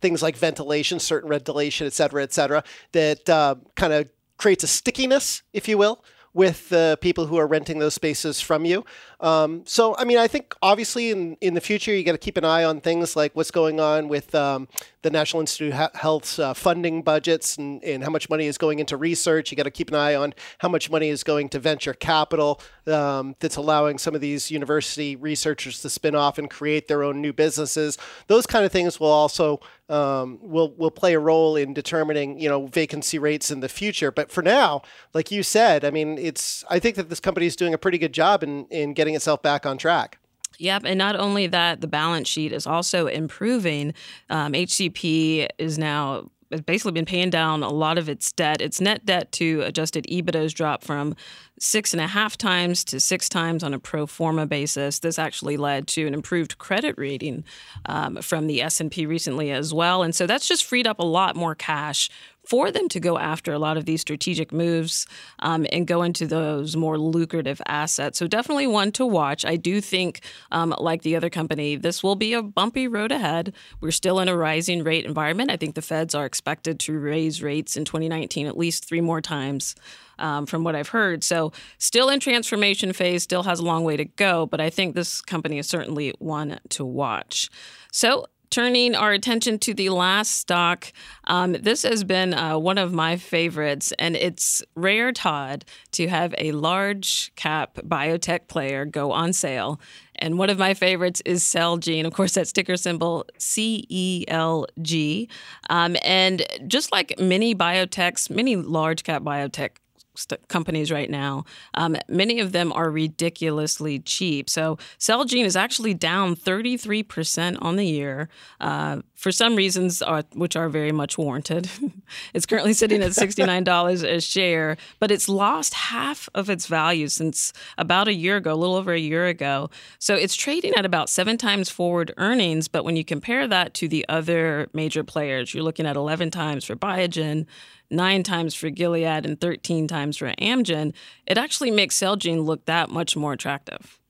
things 0.00 0.22
like 0.22 0.36
ventilation, 0.36 0.98
certain 0.98 1.30
ventilation, 1.30 1.86
et 1.86 1.92
cetera, 1.92 2.22
et 2.22 2.32
cetera, 2.32 2.64
that 2.92 3.28
uh, 3.30 3.54
kind 3.76 3.92
of 3.92 4.08
creates 4.36 4.64
a 4.64 4.66
stickiness, 4.66 5.42
if 5.52 5.68
you 5.68 5.78
will, 5.78 6.04
with 6.34 6.68
the 6.68 6.98
people 7.00 7.26
who 7.26 7.36
are 7.36 7.46
renting 7.46 7.78
those 7.78 7.94
spaces 7.94 8.40
from 8.40 8.64
you. 8.64 8.84
Um, 9.20 9.62
so, 9.64 9.96
I 9.96 10.04
mean, 10.04 10.18
I 10.18 10.26
think 10.26 10.54
obviously 10.60 11.10
in, 11.10 11.36
in 11.40 11.54
the 11.54 11.60
future, 11.60 11.94
you 11.94 12.02
got 12.02 12.12
to 12.12 12.18
keep 12.18 12.36
an 12.36 12.44
eye 12.44 12.64
on 12.64 12.80
things 12.80 13.14
like 13.14 13.34
what's 13.36 13.52
going 13.52 13.78
on 13.78 14.08
with 14.08 14.34
um, 14.34 14.68
the 15.04 15.10
National 15.10 15.40
Institute 15.40 15.74
of 15.74 15.94
Health's 15.94 16.38
uh, 16.38 16.54
funding 16.54 17.02
budgets 17.02 17.58
and, 17.58 17.84
and 17.84 18.02
how 18.02 18.08
much 18.08 18.30
money 18.30 18.46
is 18.46 18.56
going 18.56 18.78
into 18.78 18.96
research. 18.96 19.50
You 19.50 19.56
got 19.56 19.64
to 19.64 19.70
keep 19.70 19.90
an 19.90 19.96
eye 19.96 20.14
on 20.14 20.32
how 20.58 20.70
much 20.70 20.90
money 20.90 21.10
is 21.10 21.22
going 21.22 21.50
to 21.50 21.58
venture 21.58 21.92
capital 21.92 22.58
um, 22.86 23.36
that's 23.38 23.56
allowing 23.56 23.98
some 23.98 24.14
of 24.14 24.22
these 24.22 24.50
university 24.50 25.14
researchers 25.14 25.82
to 25.82 25.90
spin 25.90 26.14
off 26.14 26.38
and 26.38 26.48
create 26.48 26.88
their 26.88 27.02
own 27.02 27.20
new 27.20 27.34
businesses. 27.34 27.98
Those 28.28 28.46
kind 28.46 28.64
of 28.64 28.72
things 28.72 28.98
will 28.98 29.08
also 29.08 29.60
um, 29.90 30.38
will 30.40 30.74
will 30.74 30.90
play 30.90 31.12
a 31.12 31.18
role 31.18 31.54
in 31.54 31.74
determining 31.74 32.40
you 32.40 32.48
know 32.48 32.66
vacancy 32.66 33.18
rates 33.18 33.50
in 33.50 33.60
the 33.60 33.68
future. 33.68 34.10
But 34.10 34.32
for 34.32 34.42
now, 34.42 34.80
like 35.12 35.30
you 35.30 35.42
said, 35.42 35.84
I 35.84 35.90
mean, 35.90 36.16
it's 36.16 36.64
I 36.70 36.78
think 36.78 36.96
that 36.96 37.10
this 37.10 37.20
company 37.20 37.44
is 37.44 37.56
doing 37.56 37.74
a 37.74 37.78
pretty 37.78 37.98
good 37.98 38.14
job 38.14 38.42
in 38.42 38.64
in 38.70 38.94
getting 38.94 39.14
itself 39.14 39.42
back 39.42 39.66
on 39.66 39.76
track. 39.76 40.18
Yep, 40.58 40.82
and 40.84 40.98
not 40.98 41.16
only 41.16 41.46
that, 41.48 41.80
the 41.80 41.86
balance 41.86 42.28
sheet 42.28 42.52
is 42.52 42.66
also 42.66 43.06
improving. 43.06 43.94
Um, 44.30 44.52
HCP 44.52 45.48
is 45.58 45.78
now 45.78 46.30
has 46.54 46.60
basically 46.60 46.92
been 46.92 47.04
paying 47.04 47.30
down 47.30 47.62
a 47.62 47.68
lot 47.68 47.98
of 47.98 48.08
its 48.08 48.32
debt. 48.32 48.60
Its 48.60 48.80
net 48.80 49.04
debt 49.04 49.32
to 49.32 49.62
adjusted 49.62 50.06
EBITDA 50.08 50.34
has 50.34 50.54
dropped 50.54 50.84
from 50.84 51.16
six 51.58 51.92
and 51.92 52.00
a 52.00 52.06
half 52.06 52.36
times 52.36 52.84
to 52.84 53.00
six 53.00 53.28
times 53.28 53.62
on 53.64 53.74
a 53.74 53.78
pro 53.78 54.06
forma 54.06 54.46
basis. 54.46 55.00
This 55.00 55.18
actually 55.18 55.56
led 55.56 55.88
to 55.88 56.06
an 56.06 56.14
improved 56.14 56.58
credit 56.58 56.94
rating 56.96 57.44
um, 57.86 58.16
from 58.16 58.46
the 58.46 58.62
S&P 58.62 59.06
recently 59.06 59.50
as 59.50 59.74
well, 59.74 60.02
and 60.02 60.14
so 60.14 60.26
that's 60.26 60.46
just 60.46 60.64
freed 60.64 60.86
up 60.86 60.98
a 60.98 61.04
lot 61.04 61.34
more 61.36 61.54
cash 61.54 62.08
for 62.46 62.70
them 62.70 62.88
to 62.90 63.00
go 63.00 63.18
after 63.18 63.52
a 63.52 63.58
lot 63.58 63.76
of 63.76 63.84
these 63.84 64.00
strategic 64.00 64.52
moves 64.52 65.06
um, 65.40 65.66
and 65.72 65.86
go 65.86 66.02
into 66.02 66.26
those 66.26 66.76
more 66.76 66.98
lucrative 66.98 67.60
assets. 67.66 68.18
So 68.18 68.26
definitely 68.26 68.66
one 68.66 68.92
to 68.92 69.06
watch. 69.06 69.44
I 69.44 69.56
do 69.56 69.80
think, 69.80 70.20
um, 70.50 70.74
like 70.78 71.02
the 71.02 71.16
other 71.16 71.30
company, 71.30 71.76
this 71.76 72.02
will 72.02 72.16
be 72.16 72.34
a 72.34 72.42
bumpy 72.42 72.86
road 72.86 73.12
ahead. 73.12 73.54
We're 73.80 73.90
still 73.90 74.20
in 74.20 74.28
a 74.28 74.36
rising 74.36 74.84
rate 74.84 75.04
environment. 75.04 75.50
I 75.50 75.56
think 75.56 75.74
the 75.74 75.82
feds 75.82 76.14
are 76.14 76.26
expected 76.26 76.78
to 76.80 76.98
raise 76.98 77.42
rates 77.42 77.76
in 77.76 77.84
2019 77.84 78.46
at 78.46 78.56
least 78.56 78.86
three 78.86 79.00
more 79.00 79.20
times. 79.20 79.74
Um, 80.16 80.46
from 80.46 80.62
what 80.62 80.76
I've 80.76 80.90
heard. 80.90 81.24
So, 81.24 81.50
still 81.78 82.08
in 82.08 82.20
transformation 82.20 82.92
phase, 82.92 83.24
still 83.24 83.42
has 83.42 83.58
a 83.58 83.64
long 83.64 83.82
way 83.82 83.96
to 83.96 84.04
go, 84.04 84.46
but 84.46 84.60
I 84.60 84.70
think 84.70 84.94
this 84.94 85.20
company 85.20 85.58
is 85.58 85.66
certainly 85.66 86.14
one 86.20 86.60
to 86.68 86.84
watch. 86.84 87.50
So, 87.90 88.26
turning 88.54 88.94
our 88.94 89.10
attention 89.10 89.58
to 89.58 89.74
the 89.74 89.88
last 89.88 90.30
stock, 90.30 90.92
um, 91.24 91.54
this 91.54 91.82
has 91.82 92.04
been 92.04 92.32
uh, 92.32 92.56
one 92.56 92.78
of 92.78 92.92
my 92.92 93.16
favorites, 93.16 93.92
and 93.98 94.14
it's 94.14 94.62
rare, 94.76 95.10
Todd, 95.10 95.64
to 95.90 96.06
have 96.06 96.32
a 96.38 96.52
large 96.52 97.34
cap 97.34 97.74
biotech 97.78 98.46
player 98.46 98.84
go 98.84 99.10
on 99.10 99.32
sale. 99.32 99.80
And 100.14 100.38
one 100.38 100.50
of 100.50 100.58
my 100.58 100.72
favorites 100.72 101.20
is 101.24 101.42
Celgene. 101.42 102.06
Of 102.06 102.12
course, 102.12 102.34
that 102.34 102.46
sticker 102.46 102.76
symbol 102.76 103.26
C 103.38 103.84
E 103.88 104.24
L 104.28 104.66
G. 104.80 105.28
Um, 105.68 105.96
and 106.04 106.46
just 106.68 106.92
like 106.92 107.18
many 107.18 107.56
biotechs, 107.56 108.30
many 108.30 108.54
large 108.54 109.02
cap 109.02 109.22
biotech 109.22 109.70
st- 110.14 110.46
companies 110.48 110.90
right 110.90 111.10
now. 111.10 111.44
Um, 111.74 111.96
many 112.08 112.40
of 112.40 112.52
them 112.52 112.72
are 112.72 112.90
ridiculously 112.90 113.98
cheap. 114.00 114.48
So 114.48 114.78
Celgene 114.98 115.44
is 115.44 115.56
actually 115.56 115.94
down 115.94 116.36
33% 116.36 117.58
on 117.60 117.76
the 117.76 117.86
year 117.86 118.28
uh, 118.60 119.00
for 119.24 119.32
some 119.32 119.56
reasons, 119.56 120.02
are, 120.02 120.18
uh, 120.18 120.22
which 120.34 120.54
are 120.54 120.68
very 120.68 120.92
much 120.92 121.16
warranted. 121.16 121.70
it's 122.34 122.44
currently 122.44 122.74
sitting 122.74 123.02
at 123.02 123.12
$69 123.12 124.04
a 124.04 124.20
share, 124.20 124.76
but 125.00 125.10
it's 125.10 125.30
lost 125.30 125.72
half 125.72 126.28
of 126.34 126.50
its 126.50 126.66
value 126.66 127.08
since 127.08 127.52
about 127.78 128.06
a 128.06 128.12
year 128.12 128.36
ago, 128.36 128.52
a 128.52 128.54
little 128.54 128.76
over 128.76 128.92
a 128.92 128.98
year 128.98 129.26
ago. 129.26 129.70
So 129.98 130.14
it's 130.14 130.36
trading 130.36 130.74
at 130.74 130.84
about 130.84 131.08
seven 131.08 131.38
times 131.38 131.70
forward 131.70 132.12
earnings. 132.18 132.68
But 132.68 132.84
when 132.84 132.96
you 132.96 133.04
compare 133.04 133.48
that 133.48 133.72
to 133.74 133.88
the 133.88 134.04
other 134.10 134.68
major 134.74 135.02
players, 135.02 135.54
you're 135.54 135.64
looking 135.64 135.86
at 135.86 135.96
11 135.96 136.30
times 136.30 136.66
for 136.66 136.76
Biogen, 136.76 137.46
nine 137.94 138.22
times 138.22 138.54
for 138.54 138.70
Gilead 138.70 139.24
and 139.24 139.40
13 139.40 139.88
times 139.88 140.16
for 140.16 140.32
Amgen, 140.34 140.92
it 141.26 141.38
actually 141.38 141.70
makes 141.70 141.98
Celgene 141.98 142.44
look 142.44 142.64
that 142.66 142.90
much 142.90 143.16
more 143.16 143.32
attractive. 143.32 144.00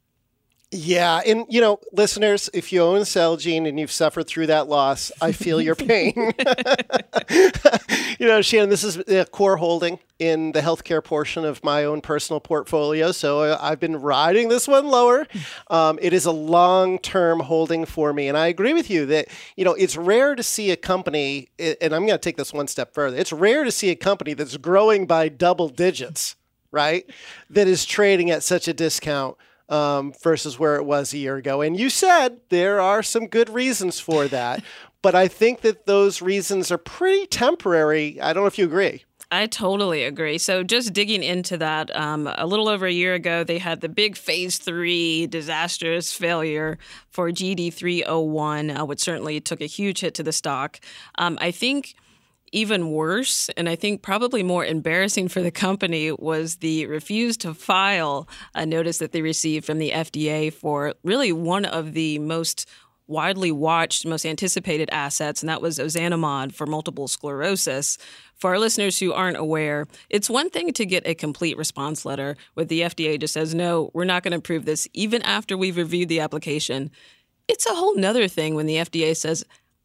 Yeah, 0.76 1.20
and 1.24 1.46
you 1.48 1.60
know, 1.60 1.78
listeners, 1.92 2.50
if 2.52 2.72
you 2.72 2.82
own 2.82 3.02
Celgene 3.02 3.68
and 3.68 3.78
you've 3.78 3.92
suffered 3.92 4.26
through 4.26 4.48
that 4.48 4.66
loss, 4.66 5.12
I 5.22 5.30
feel 5.30 5.60
your 5.60 5.74
pain. 5.76 6.12
you 8.18 8.26
know, 8.26 8.42
Shannon, 8.42 8.70
this 8.70 8.82
is 8.82 8.96
a 8.96 9.24
core 9.26 9.56
holding 9.56 10.00
in 10.18 10.50
the 10.50 10.60
healthcare 10.60 11.02
portion 11.02 11.44
of 11.44 11.62
my 11.62 11.84
own 11.84 12.00
personal 12.00 12.40
portfolio, 12.40 13.12
so 13.12 13.42
uh, 13.42 13.58
I've 13.60 13.78
been 13.78 14.00
riding 14.00 14.48
this 14.48 14.66
one 14.66 14.88
lower. 14.88 15.28
Um, 15.70 16.00
it 16.02 16.12
is 16.12 16.26
a 16.26 16.32
long-term 16.32 17.38
holding 17.40 17.84
for 17.84 18.12
me, 18.12 18.26
and 18.26 18.36
I 18.36 18.48
agree 18.48 18.72
with 18.72 18.90
you 18.90 19.06
that 19.06 19.28
you 19.56 19.64
know 19.64 19.74
it's 19.74 19.96
rare 19.96 20.34
to 20.34 20.42
see 20.42 20.72
a 20.72 20.76
company, 20.76 21.50
and 21.56 21.94
I'm 21.94 22.04
going 22.04 22.08
to 22.08 22.18
take 22.18 22.36
this 22.36 22.52
one 22.52 22.66
step 22.66 22.92
further. 22.94 23.16
It's 23.16 23.32
rare 23.32 23.62
to 23.62 23.70
see 23.70 23.90
a 23.90 23.96
company 23.96 24.34
that's 24.34 24.56
growing 24.56 25.06
by 25.06 25.28
double 25.28 25.68
digits, 25.68 26.34
right? 26.72 27.08
That 27.48 27.68
is 27.68 27.84
trading 27.84 28.32
at 28.32 28.42
such 28.42 28.66
a 28.66 28.72
discount 28.72 29.36
um, 29.68 30.12
versus 30.22 30.58
where 30.58 30.76
it 30.76 30.84
was 30.84 31.12
a 31.12 31.18
year 31.18 31.36
ago. 31.36 31.60
And 31.60 31.78
you 31.78 31.90
said 31.90 32.40
there 32.48 32.80
are 32.80 33.02
some 33.02 33.26
good 33.26 33.48
reasons 33.50 34.00
for 34.00 34.28
that, 34.28 34.62
but 35.02 35.14
I 35.14 35.28
think 35.28 35.60
that 35.62 35.86
those 35.86 36.22
reasons 36.22 36.70
are 36.70 36.78
pretty 36.78 37.26
temporary. 37.26 38.20
I 38.20 38.32
don't 38.32 38.44
know 38.44 38.48
if 38.48 38.58
you 38.58 38.64
agree. 38.64 39.04
I 39.30 39.46
totally 39.46 40.04
agree. 40.04 40.38
So, 40.38 40.62
just 40.62 40.92
digging 40.92 41.24
into 41.24 41.56
that, 41.56 41.94
um, 41.96 42.32
a 42.36 42.46
little 42.46 42.68
over 42.68 42.86
a 42.86 42.92
year 42.92 43.14
ago, 43.14 43.42
they 43.42 43.58
had 43.58 43.80
the 43.80 43.88
big 43.88 44.16
phase 44.16 44.58
three 44.58 45.26
disastrous 45.26 46.12
failure 46.12 46.78
for 47.10 47.30
GD301, 47.30 48.78
uh, 48.78 48.86
which 48.86 49.00
certainly 49.00 49.40
took 49.40 49.60
a 49.60 49.66
huge 49.66 50.00
hit 50.00 50.14
to 50.14 50.22
the 50.22 50.30
stock. 50.32 50.78
Um, 51.16 51.36
I 51.40 51.50
think 51.50 51.96
even 52.52 52.90
worse, 52.90 53.48
and 53.56 53.68
I 53.68 53.76
think 53.76 54.02
probably 54.02 54.42
more 54.42 54.64
embarrassing 54.64 55.28
for 55.28 55.42
the 55.42 55.50
company, 55.50 56.12
was 56.12 56.56
the 56.56 56.86
refuse 56.86 57.36
to 57.38 57.54
file 57.54 58.28
a 58.54 58.64
notice 58.64 58.98
that 58.98 59.12
they 59.12 59.22
received 59.22 59.66
from 59.66 59.78
the 59.78 59.90
FDA 59.90 60.52
for 60.52 60.94
really 61.02 61.32
one 61.32 61.64
of 61.64 61.94
the 61.94 62.18
most 62.20 62.68
widely 63.06 63.52
watched, 63.52 64.06
most 64.06 64.24
anticipated 64.24 64.88
assets, 64.90 65.42
and 65.42 65.48
that 65.48 65.60
was 65.60 65.78
ozanimod 65.78 66.54
for 66.54 66.66
multiple 66.66 67.08
sclerosis. 67.08 67.98
For 68.34 68.50
our 68.50 68.58
listeners 68.58 68.98
who 68.98 69.12
aren't 69.12 69.36
aware, 69.36 69.86
it's 70.08 70.30
one 70.30 70.48
thing 70.48 70.72
to 70.72 70.86
get 70.86 71.06
a 71.06 71.14
complete 71.14 71.56
response 71.58 72.04
letter 72.04 72.36
where 72.54 72.64
the 72.64 72.82
FDA 72.82 73.18
just 73.20 73.34
says, 73.34 73.54
no, 73.54 73.90
we're 73.92 74.04
not 74.04 74.22
going 74.22 74.32
to 74.32 74.38
approve 74.38 74.64
this, 74.64 74.88
even 74.92 75.22
after 75.22 75.56
we've 75.56 75.76
reviewed 75.76 76.08
the 76.08 76.20
application. 76.20 76.90
It's 77.46 77.66
a 77.66 77.74
whole 77.74 77.94
nother 77.96 78.26
thing 78.26 78.54
when 78.54 78.66
the 78.66 78.76
FDA 78.76 79.14
says, 79.14 79.44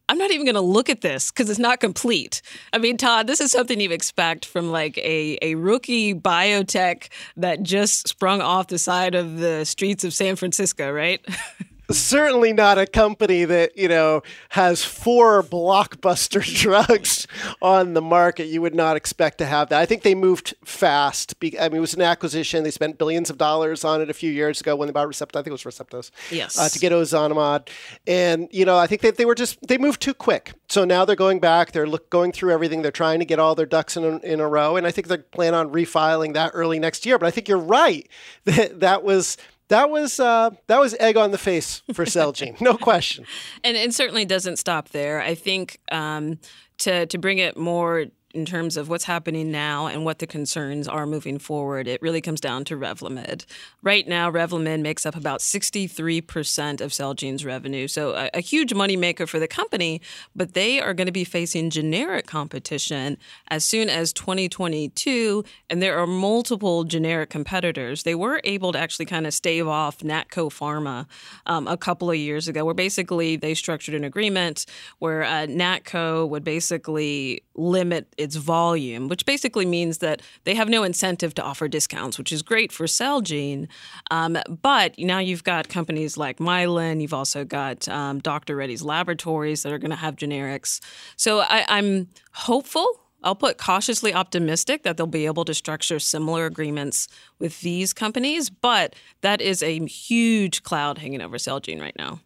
I'm 0.09 0.17
not 0.17 0.31
even 0.31 0.43
going 0.43 0.55
to 0.55 0.61
look 0.61 0.89
at 0.89 1.01
this 1.01 1.29
because 1.31 1.51
it's 1.51 1.59
not 1.59 1.79
complete. 1.79 2.41
I 2.73 2.79
mean, 2.79 2.97
Todd, 2.97 3.27
this 3.27 3.39
is 3.39 3.51
something 3.51 3.79
you 3.79 3.91
expect 3.91 4.43
from 4.43 4.71
like 4.71 4.97
a, 4.97 5.37
a 5.43 5.53
rookie 5.53 6.15
biotech 6.15 7.09
that 7.37 7.61
just 7.61 8.07
sprung 8.07 8.41
off 8.41 8.67
the 8.67 8.79
side 8.79 9.13
of 9.13 9.37
the 9.37 9.65
streets 9.65 10.03
of 10.03 10.13
San 10.13 10.35
Francisco, 10.35 10.91
right? 10.91 11.23
certainly 11.97 12.53
not 12.53 12.77
a 12.77 12.85
company 12.85 13.45
that 13.45 13.77
you 13.77 13.87
know 13.87 14.21
has 14.49 14.83
four 14.83 15.43
blockbuster 15.43 16.41
drugs 16.61 17.27
on 17.61 17.93
the 17.93 18.01
market. 18.01 18.45
You 18.45 18.61
would 18.61 18.75
not 18.75 18.95
expect 18.95 19.37
to 19.39 19.45
have 19.45 19.69
that. 19.69 19.79
I 19.79 19.85
think 19.85 20.03
they 20.03 20.15
moved 20.15 20.53
fast. 20.63 21.35
I 21.41 21.69
mean, 21.69 21.77
it 21.77 21.79
was 21.79 21.93
an 21.93 22.01
acquisition. 22.01 22.63
They 22.63 22.71
spent 22.71 22.97
billions 22.97 23.29
of 23.29 23.37
dollars 23.37 23.83
on 23.83 24.01
it 24.01 24.09
a 24.09 24.13
few 24.13 24.31
years 24.31 24.61
ago 24.61 24.75
when 24.75 24.87
they 24.87 24.91
bought 24.91 25.07
Receptos. 25.07 25.39
I 25.39 25.43
think 25.43 25.47
it 25.47 25.51
was 25.51 25.63
Receptos. 25.63 26.11
Yes. 26.31 26.57
Uh, 26.57 26.69
to 26.69 26.79
get 26.79 26.91
ozanimod, 26.91 27.69
and 28.07 28.47
you 28.51 28.65
know, 28.65 28.77
I 28.77 28.87
think 28.87 29.01
that 29.01 29.17
they 29.17 29.25
were 29.25 29.35
just 29.35 29.57
they 29.67 29.77
moved 29.77 30.01
too 30.01 30.13
quick. 30.13 30.53
So 30.69 30.85
now 30.85 31.05
they're 31.05 31.15
going 31.15 31.39
back. 31.39 31.71
They're 31.71 31.87
look, 31.87 32.09
going 32.09 32.31
through 32.31 32.51
everything. 32.51 32.81
They're 32.81 32.91
trying 32.91 33.19
to 33.19 33.25
get 33.25 33.39
all 33.39 33.55
their 33.55 33.65
ducks 33.65 33.97
in 33.97 34.03
a, 34.03 34.17
in 34.17 34.39
a 34.39 34.47
row, 34.47 34.75
and 34.77 34.85
I 34.85 34.91
think 34.91 35.07
they 35.07 35.17
plan 35.17 35.53
on 35.53 35.69
refiling 35.71 36.33
that 36.33 36.51
early 36.53 36.79
next 36.79 37.05
year. 37.05 37.17
But 37.17 37.27
I 37.27 37.31
think 37.31 37.47
you're 37.47 37.57
right 37.57 38.07
that 38.45 38.79
that 38.79 39.03
was 39.03 39.37
that 39.69 39.89
was 39.89 40.19
uh, 40.19 40.51
that 40.67 40.79
was 40.79 40.95
egg 40.99 41.17
on 41.17 41.31
the 41.31 41.37
face 41.37 41.81
for 41.93 42.05
Celgene, 42.05 42.59
no 42.61 42.77
question. 42.89 43.25
And 43.63 43.77
it 43.77 43.93
certainly 43.93 44.25
doesn't 44.25 44.57
stop 44.57 44.89
there. 44.89 45.21
I 45.21 45.35
think 45.35 45.79
um, 45.91 46.39
to 46.79 47.05
to 47.07 47.17
bring 47.17 47.37
it 47.37 47.57
more 47.57 48.05
in 48.33 48.45
terms 48.45 48.77
of 48.77 48.89
what's 48.89 49.05
happening 49.05 49.51
now 49.51 49.87
and 49.87 50.05
what 50.05 50.19
the 50.19 50.27
concerns 50.27 50.87
are 50.87 51.07
moving 51.07 51.39
forward, 51.39 51.87
it 51.87 52.01
really 52.01 52.21
comes 52.21 52.39
down 52.39 52.63
to 52.65 52.77
Revlimid. 52.77 53.45
Right 53.81 54.07
now, 54.07 54.31
Revlimid 54.31 54.81
makes 54.81 55.05
up 55.05 55.15
about 55.15 55.39
63% 55.39 56.81
of 56.81 56.93
Celgene's 56.93 57.43
revenue, 57.43 57.87
so 57.87 58.11
a, 58.11 58.29
a 58.35 58.39
huge 58.39 58.73
moneymaker 58.73 59.27
for 59.27 59.39
the 59.39 59.47
company, 59.47 59.99
but 60.35 60.53
they 60.53 60.79
are 60.79 60.93
going 60.93 61.07
to 61.07 61.11
be 61.11 61.23
facing 61.23 61.71
generic 61.71 62.27
competition 62.27 63.17
as 63.47 63.63
soon 63.63 63.89
as 63.89 64.13
2022, 64.13 65.43
and 65.69 65.81
there 65.81 65.97
are 65.97 66.07
multiple 66.07 66.83
generic 66.83 67.31
competitors. 67.31 68.03
They 68.03 68.15
were 68.15 68.41
able 68.43 68.71
to 68.73 68.79
actually 68.79 69.05
kind 69.05 69.25
of 69.25 69.33
stave 69.33 69.67
off 69.67 69.99
Natco 69.99 70.49
Pharma 70.49 71.07
um, 71.47 71.67
a 71.67 71.77
couple 71.77 72.11
of 72.11 72.17
years 72.17 72.47
ago, 72.47 72.63
where 72.63 72.75
basically 72.75 73.37
they 73.37 73.55
structured 73.55 73.95
an 73.95 74.03
agreement 74.03 74.67
where 74.99 75.23
uh, 75.23 75.47
Natco 75.47 76.29
would 76.29 76.43
basically 76.43 77.41
limit 77.55 78.07
its 78.19 78.35
volume, 78.35 79.07
which 79.07 79.25
basically 79.25 79.65
means 79.65 79.99
that 79.99 80.21
they 80.43 80.53
have 80.55 80.69
no 80.69 80.83
incentive 80.83 81.33
to 81.35 81.43
offer 81.43 81.67
discounts, 81.67 82.17
which 82.17 82.31
is 82.31 82.41
great 82.41 82.71
for 82.71 82.85
Celgene. 82.85 83.67
Um, 84.11 84.37
but 84.61 84.97
now 84.99 85.19
you've 85.19 85.43
got 85.43 85.69
companies 85.69 86.17
like 86.17 86.37
Mylan, 86.37 87.01
you've 87.01 87.13
also 87.13 87.45
got 87.45 87.87
um, 87.87 88.19
Dr. 88.19 88.55
Reddy's 88.55 88.83
Laboratories 88.83 89.63
that 89.63 89.71
are 89.71 89.79
going 89.79 89.91
to 89.91 89.97
have 89.97 90.15
generics. 90.15 90.79
So 91.15 91.39
I, 91.39 91.65
I'm 91.67 92.09
hopeful 92.33 92.87
I'll 93.23 93.35
put 93.35 93.57
cautiously 93.57 94.13
optimistic 94.13 94.83
that 94.83 94.97
they'll 94.97 95.07
be 95.07 95.25
able 95.25 95.45
to 95.45 95.53
structure 95.53 95.99
similar 95.99 96.45
agreements 96.45 97.07
with 97.37 97.59
these 97.61 97.93
companies, 97.93 98.49
but 98.49 98.95
that 99.21 99.41
is 99.41 99.61
a 99.61 99.85
huge 99.85 100.63
cloud 100.63 100.97
hanging 100.97 101.21
over 101.21 101.37
Celgene 101.37 101.81
right 101.81 101.95
now. 101.97 102.19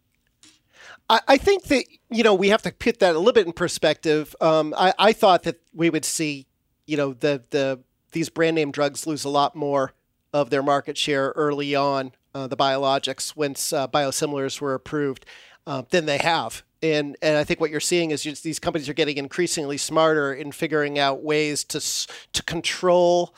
I, 1.09 1.37
think 1.37 1.65
that 1.65 1.85
you 2.09 2.23
know 2.23 2.33
we 2.33 2.49
have 2.49 2.61
to 2.63 2.71
put 2.71 2.99
that 2.99 3.15
a 3.15 3.17
little 3.17 3.33
bit 3.33 3.45
in 3.45 3.53
perspective. 3.53 4.35
Um, 4.41 4.73
I, 4.77 4.93
I 4.97 5.13
thought 5.13 5.43
that 5.43 5.61
we 5.73 5.89
would 5.89 6.05
see, 6.05 6.47
you 6.87 6.97
know, 6.97 7.13
the 7.13 7.43
the 7.51 7.79
these 8.13 8.29
brand 8.29 8.55
name 8.55 8.71
drugs 8.71 9.05
lose 9.05 9.23
a 9.23 9.29
lot 9.29 9.55
more 9.55 9.93
of 10.33 10.49
their 10.49 10.63
market 10.63 10.97
share 10.97 11.29
early 11.35 11.75
on, 11.75 12.11
uh, 12.33 12.47
the 12.47 12.57
biologics, 12.57 13.35
once 13.35 13.71
uh, 13.71 13.87
biosimilars 13.87 14.59
were 14.59 14.73
approved, 14.73 15.25
uh, 15.67 15.83
than 15.91 16.05
they 16.05 16.17
have. 16.17 16.63
And, 16.81 17.15
and 17.21 17.37
I 17.37 17.45
think 17.45 17.61
what 17.61 17.71
you're 17.71 17.79
seeing 17.79 18.11
is 18.11 18.23
just 18.23 18.43
these 18.43 18.59
companies 18.59 18.89
are 18.89 18.93
getting 18.93 19.17
increasingly 19.17 19.77
smarter 19.77 20.33
in 20.33 20.51
figuring 20.51 20.99
out 20.99 21.23
ways 21.23 21.63
to 21.65 21.79
to 22.33 22.43
control 22.43 23.33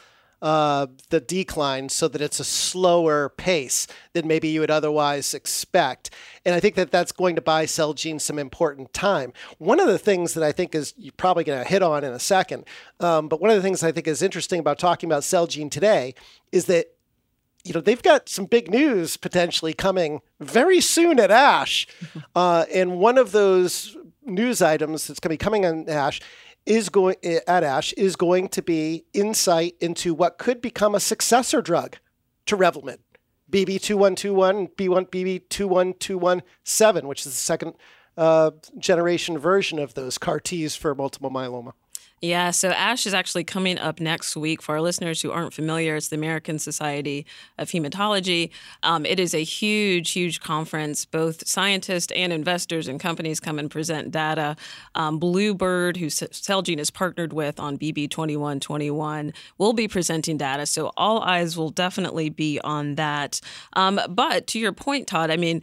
uh, 0.46 0.86
the 1.10 1.20
decline 1.20 1.90
so 1.90 2.08
that 2.08 2.22
it's 2.22 2.40
a 2.40 2.44
slower 2.44 3.30
pace 3.30 3.88
than 4.14 4.28
maybe 4.28 4.48
you 4.48 4.60
would 4.60 4.70
otherwise 4.70 5.34
expect. 5.34 6.12
And 6.46 6.54
I 6.54 6.60
think 6.60 6.76
that 6.76 6.92
that's 6.92 7.12
going 7.12 7.36
to 7.36 7.42
buy 7.42 7.66
Celgene 7.66 8.22
some 8.22 8.38
important 8.38 8.94
time. 8.94 9.34
One 9.58 9.80
of 9.80 9.88
the 9.88 9.98
things 9.98 10.36
that 10.36 10.44
I 10.44 10.52
think 10.52 10.76
is 10.76 10.94
you're 10.98 11.14
probably 11.18 11.46
going 11.46 11.64
to 11.64 11.68
hit 11.68 11.82
on 11.82 12.04
in 12.04 12.14
a 12.14 12.20
second, 12.20 12.66
um, 13.00 13.28
but 13.28 13.42
one 13.42 13.50
of 13.50 13.56
the 13.56 13.64
things 13.64 13.82
I 13.82 13.92
think 13.92 14.08
is 14.08 14.22
interesting 14.22 14.60
about 14.60 14.78
talking 14.78 15.10
about 15.10 15.24
Celgene 15.24 15.72
today 15.72 16.14
is 16.52 16.66
that 16.66 16.94
you 17.64 17.74
know 17.74 17.82
they've 17.82 18.04
got 18.04 18.30
some 18.30 18.46
big 18.46 18.70
news 18.70 19.18
potentially 19.18 19.74
coming 19.74 20.22
very 20.40 20.80
soon 20.80 21.20
at 21.20 21.32
ASH, 21.32 21.88
uh, 22.36 22.66
and 22.72 23.00
one 23.00 23.18
of 23.18 23.32
those 23.32 23.98
news 24.24 24.62
items 24.62 25.08
that's 25.08 25.20
going 25.20 25.30
to 25.30 25.34
be 25.34 25.44
coming 25.44 25.66
on 25.66 25.90
ASH 25.90 26.22
is 26.66 26.90
going 26.90 27.16
eh, 27.24 27.40
at 27.48 27.64
ASH 27.64 27.94
is 27.94 28.16
going 28.16 28.50
to 28.50 28.62
be 28.62 29.06
insight 29.14 29.76
into 29.80 30.14
what 30.14 30.38
could 30.38 30.62
become 30.62 30.96
a 30.96 31.00
successor 31.00 31.62
drug 31.62 31.98
to 32.46 32.58
Revlimid, 32.58 32.98
BB2121, 33.52 34.76
B1 34.76 35.10
BB21217, 35.50 37.04
which 37.04 37.20
is 37.20 37.26
the 37.26 37.32
second 37.32 37.74
uh, 38.18 38.52
generation 38.78 39.38
version 39.38 39.80
of 39.80 39.94
those 39.94 40.18
CAR 40.18 40.40
Ts 40.40 40.76
for 40.76 40.96
multiple 40.96 41.30
myeloma. 41.32 41.74
Yeah, 42.26 42.50
so 42.50 42.70
ASH 42.72 43.06
is 43.06 43.14
actually 43.14 43.44
coming 43.44 43.78
up 43.78 44.00
next 44.00 44.36
week. 44.36 44.64
For 44.64 44.74
our 44.74 44.82
listeners 44.82 45.22
who 45.22 45.32
aren't 45.32 45.54
familiar, 45.54 45.96
it's 45.96 46.08
the 46.08 46.16
American 46.16 46.58
Society 46.58 47.24
of 47.60 47.70
Hematology. 47.70 48.50
Um, 48.82 49.06
it 49.06 49.20
is 49.20 49.36
a 49.36 49.44
huge, 49.44 50.12
huge 50.12 50.40
conference. 50.40 51.06
Both 51.06 51.48
scientists 51.48 52.12
and 52.16 52.34
investors 52.34 52.88
and 52.88 53.00
companies 53.00 53.40
come 53.40 53.60
and 53.60 53.70
present 53.70 54.10
data. 54.10 54.56
Um, 54.96 55.20
Bluebird, 55.20 55.98
who 55.98 56.08
Celgene 56.08 56.80
is 56.80 56.90
partnered 56.90 57.32
with 57.32 57.60
on 57.60 57.78
BB2121, 57.78 59.32
will 59.60 59.74
be 59.74 59.88
presenting 59.88 60.38
data. 60.38 60.66
So 60.66 60.94
all 60.98 61.22
eyes 61.22 61.56
will 61.56 61.70
definitely 61.70 62.30
be 62.30 62.60
on 62.62 62.96
that. 62.96 63.40
Um, 63.74 64.00
but 64.10 64.48
to 64.48 64.60
your 64.60 64.74
point, 64.74 65.06
Todd, 65.06 65.30
I 65.30 65.38
mean, 65.38 65.62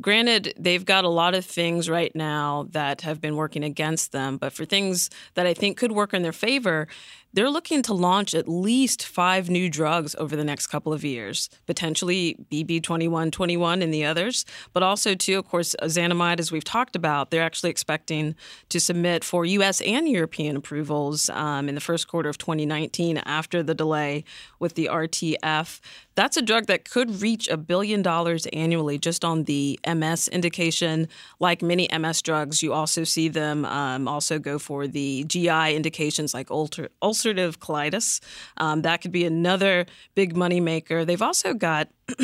granted, 0.00 0.54
they've 0.58 0.84
got 0.84 1.04
a 1.04 1.08
lot 1.08 1.34
of 1.34 1.44
things 1.44 1.88
right 1.88 2.14
now 2.14 2.66
that 2.70 3.02
have 3.02 3.20
been 3.20 3.36
working 3.36 3.64
against 3.64 4.12
them, 4.12 4.36
but 4.36 4.52
for 4.52 4.64
things 4.64 5.10
that 5.34 5.46
I 5.46 5.54
think 5.54 5.76
could 5.76 5.92
work 5.92 6.14
in 6.14 6.22
their 6.22 6.32
favor, 6.32 6.88
they're 7.32 7.50
looking 7.50 7.82
to 7.82 7.94
launch 7.94 8.34
at 8.34 8.48
least 8.48 9.06
five 9.06 9.48
new 9.48 9.68
drugs 9.68 10.14
over 10.18 10.34
the 10.34 10.44
next 10.44 10.66
couple 10.66 10.92
of 10.92 11.04
years, 11.04 11.48
potentially 11.66 12.36
BB2121 12.50 13.82
and 13.82 13.94
the 13.94 14.04
others, 14.04 14.44
but 14.72 14.82
also, 14.82 15.14
too, 15.14 15.38
of 15.38 15.48
course, 15.48 15.76
ozanimod, 15.82 16.40
as 16.40 16.50
we've 16.50 16.64
talked 16.64 16.96
about, 16.96 17.30
they're 17.30 17.42
actually 17.42 17.70
expecting 17.70 18.34
to 18.68 18.80
submit 18.80 19.24
for 19.24 19.44
U.S. 19.44 19.80
and 19.82 20.08
European 20.08 20.56
approvals 20.56 21.30
um, 21.30 21.68
in 21.68 21.74
the 21.74 21.80
first 21.80 22.08
quarter 22.08 22.28
of 22.28 22.38
2019 22.38 23.18
after 23.18 23.62
the 23.62 23.74
delay 23.74 24.24
with 24.58 24.74
the 24.74 24.88
RTF. 24.90 25.80
That's 26.16 26.36
a 26.36 26.42
drug 26.42 26.66
that 26.66 26.88
could 26.88 27.22
reach 27.22 27.48
a 27.48 27.56
billion 27.56 28.02
dollars 28.02 28.46
annually 28.52 28.98
just 28.98 29.24
on 29.24 29.44
the 29.44 29.78
MS 29.86 30.28
indication. 30.28 31.08
Like 31.38 31.62
many 31.62 31.88
MS 31.96 32.20
drugs, 32.22 32.62
you 32.62 32.72
also 32.72 33.04
see 33.04 33.28
them 33.28 33.64
um, 33.64 34.06
also 34.06 34.38
go 34.38 34.58
for 34.58 34.86
the 34.86 35.24
GI 35.24 35.74
indications 35.74 36.34
like 36.34 36.50
ulcer 36.50 36.90
ulcerative 37.20 37.58
colitis. 37.58 38.20
Um, 38.56 38.82
that 38.82 39.00
could 39.00 39.12
be 39.12 39.24
another 39.24 39.86
big 40.14 40.36
money 40.36 40.60
maker. 40.60 41.04
They've 41.04 41.22
also 41.22 41.54
got 41.54 41.88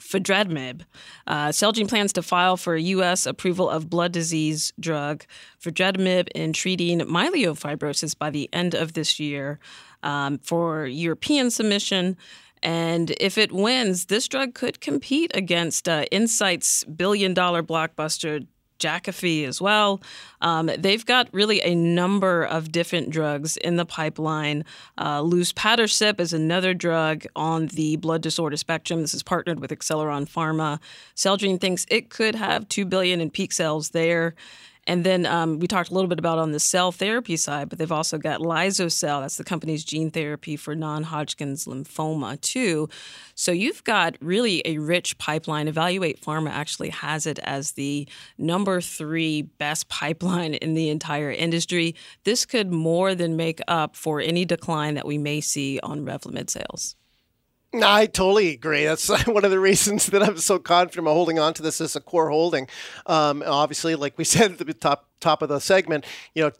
fedratinib. 0.00 0.82
Uh, 1.26 1.48
Celgene 1.48 1.88
plans 1.88 2.12
to 2.12 2.22
file 2.22 2.56
for 2.56 2.76
U.S. 2.76 3.26
approval 3.26 3.70
of 3.70 3.90
blood 3.90 4.12
disease 4.12 4.72
drug 4.78 5.24
fedratinib 5.60 6.28
in 6.34 6.52
treating 6.52 7.00
myelofibrosis 7.00 8.16
by 8.16 8.30
the 8.30 8.48
end 8.52 8.74
of 8.74 8.92
this 8.92 9.18
year. 9.18 9.58
Um, 10.02 10.36
for 10.36 10.84
European 10.84 11.50
submission, 11.50 12.18
and 12.62 13.14
if 13.20 13.38
it 13.38 13.52
wins, 13.52 14.06
this 14.06 14.28
drug 14.28 14.52
could 14.52 14.80
compete 14.82 15.30
against 15.34 15.88
uh, 15.88 16.04
Incyte's 16.12 16.84
billion 16.84 17.32
dollar 17.32 17.62
blockbuster 17.62 18.46
Jakafi 18.78 19.46
as 19.46 19.60
well. 19.60 20.00
Um, 20.40 20.70
they've 20.78 21.04
got 21.04 21.28
really 21.32 21.60
a 21.62 21.74
number 21.74 22.44
of 22.44 22.72
different 22.72 23.10
drugs 23.10 23.56
in 23.56 23.76
the 23.76 23.86
pipeline. 23.86 24.64
Uh, 24.98 25.20
luspatercept 25.20 26.20
is 26.20 26.32
another 26.32 26.74
drug 26.74 27.24
on 27.34 27.68
the 27.68 27.96
blood 27.96 28.22
disorder 28.22 28.56
spectrum. 28.56 29.00
This 29.00 29.14
is 29.14 29.22
partnered 29.22 29.60
with 29.60 29.70
Acceleron 29.70 30.28
Pharma. 30.28 30.80
Celgene 31.16 31.60
thinks 31.60 31.86
it 31.88 32.10
could 32.10 32.34
have 32.34 32.68
two 32.68 32.84
billion 32.84 33.20
in 33.20 33.30
peak 33.30 33.52
sales 33.52 33.90
there. 33.90 34.34
And 34.86 35.04
then 35.04 35.26
um, 35.26 35.58
we 35.58 35.66
talked 35.66 35.90
a 35.90 35.94
little 35.94 36.08
bit 36.08 36.18
about 36.18 36.38
on 36.38 36.52
the 36.52 36.60
cell 36.60 36.92
therapy 36.92 37.36
side, 37.36 37.68
but 37.68 37.78
they've 37.78 37.90
also 37.90 38.18
got 38.18 38.40
Liso-cel. 38.40 39.22
That's 39.22 39.36
the 39.36 39.44
company's 39.44 39.84
gene 39.84 40.10
therapy 40.10 40.56
for 40.56 40.74
non-Hodgkin's 40.74 41.64
lymphoma 41.64 42.40
too. 42.40 42.88
So 43.34 43.52
you've 43.52 43.82
got 43.84 44.16
really 44.20 44.62
a 44.64 44.78
rich 44.78 45.16
pipeline. 45.18 45.68
Evaluate 45.68 46.20
Pharma 46.20 46.50
actually 46.50 46.90
has 46.90 47.26
it 47.26 47.38
as 47.40 47.72
the 47.72 48.06
number 48.36 48.80
three 48.80 49.42
best 49.42 49.88
pipeline 49.94 50.54
in 50.54 50.74
the 50.74 50.90
entire 50.90 51.30
industry. 51.30 51.94
This 52.24 52.44
could 52.44 52.72
more 52.72 53.14
than 53.14 53.36
make 53.36 53.60
up 53.68 53.96
for 53.96 54.20
any 54.20 54.44
decline 54.44 54.94
that 54.94 55.06
we 55.06 55.18
may 55.18 55.40
see 55.40 55.80
on 55.82 56.04
Revlimid 56.04 56.50
sales. 56.50 56.96
I 57.82 58.06
totally 58.06 58.50
agree. 58.50 58.84
That's 58.84 59.08
one 59.26 59.44
of 59.44 59.50
the 59.50 59.60
reasons 59.60 60.06
that 60.06 60.22
I'm 60.22 60.38
so 60.38 60.58
confident 60.58 61.06
I'm 61.06 61.12
holding 61.12 61.38
on 61.38 61.54
to 61.54 61.62
this 61.62 61.80
as 61.80 61.96
a 61.96 62.00
core 62.00 62.30
holding. 62.30 62.68
Um, 63.06 63.42
obviously, 63.46 63.94
like 63.94 64.16
we 64.18 64.24
said 64.34 64.52
at 64.52 64.58
the 64.58 64.74
top 64.74 65.08
top 65.20 65.42
of 65.42 65.48
the 65.48 65.60
segment, 65.60 66.04
you 66.34 66.44
know, 66.44 66.50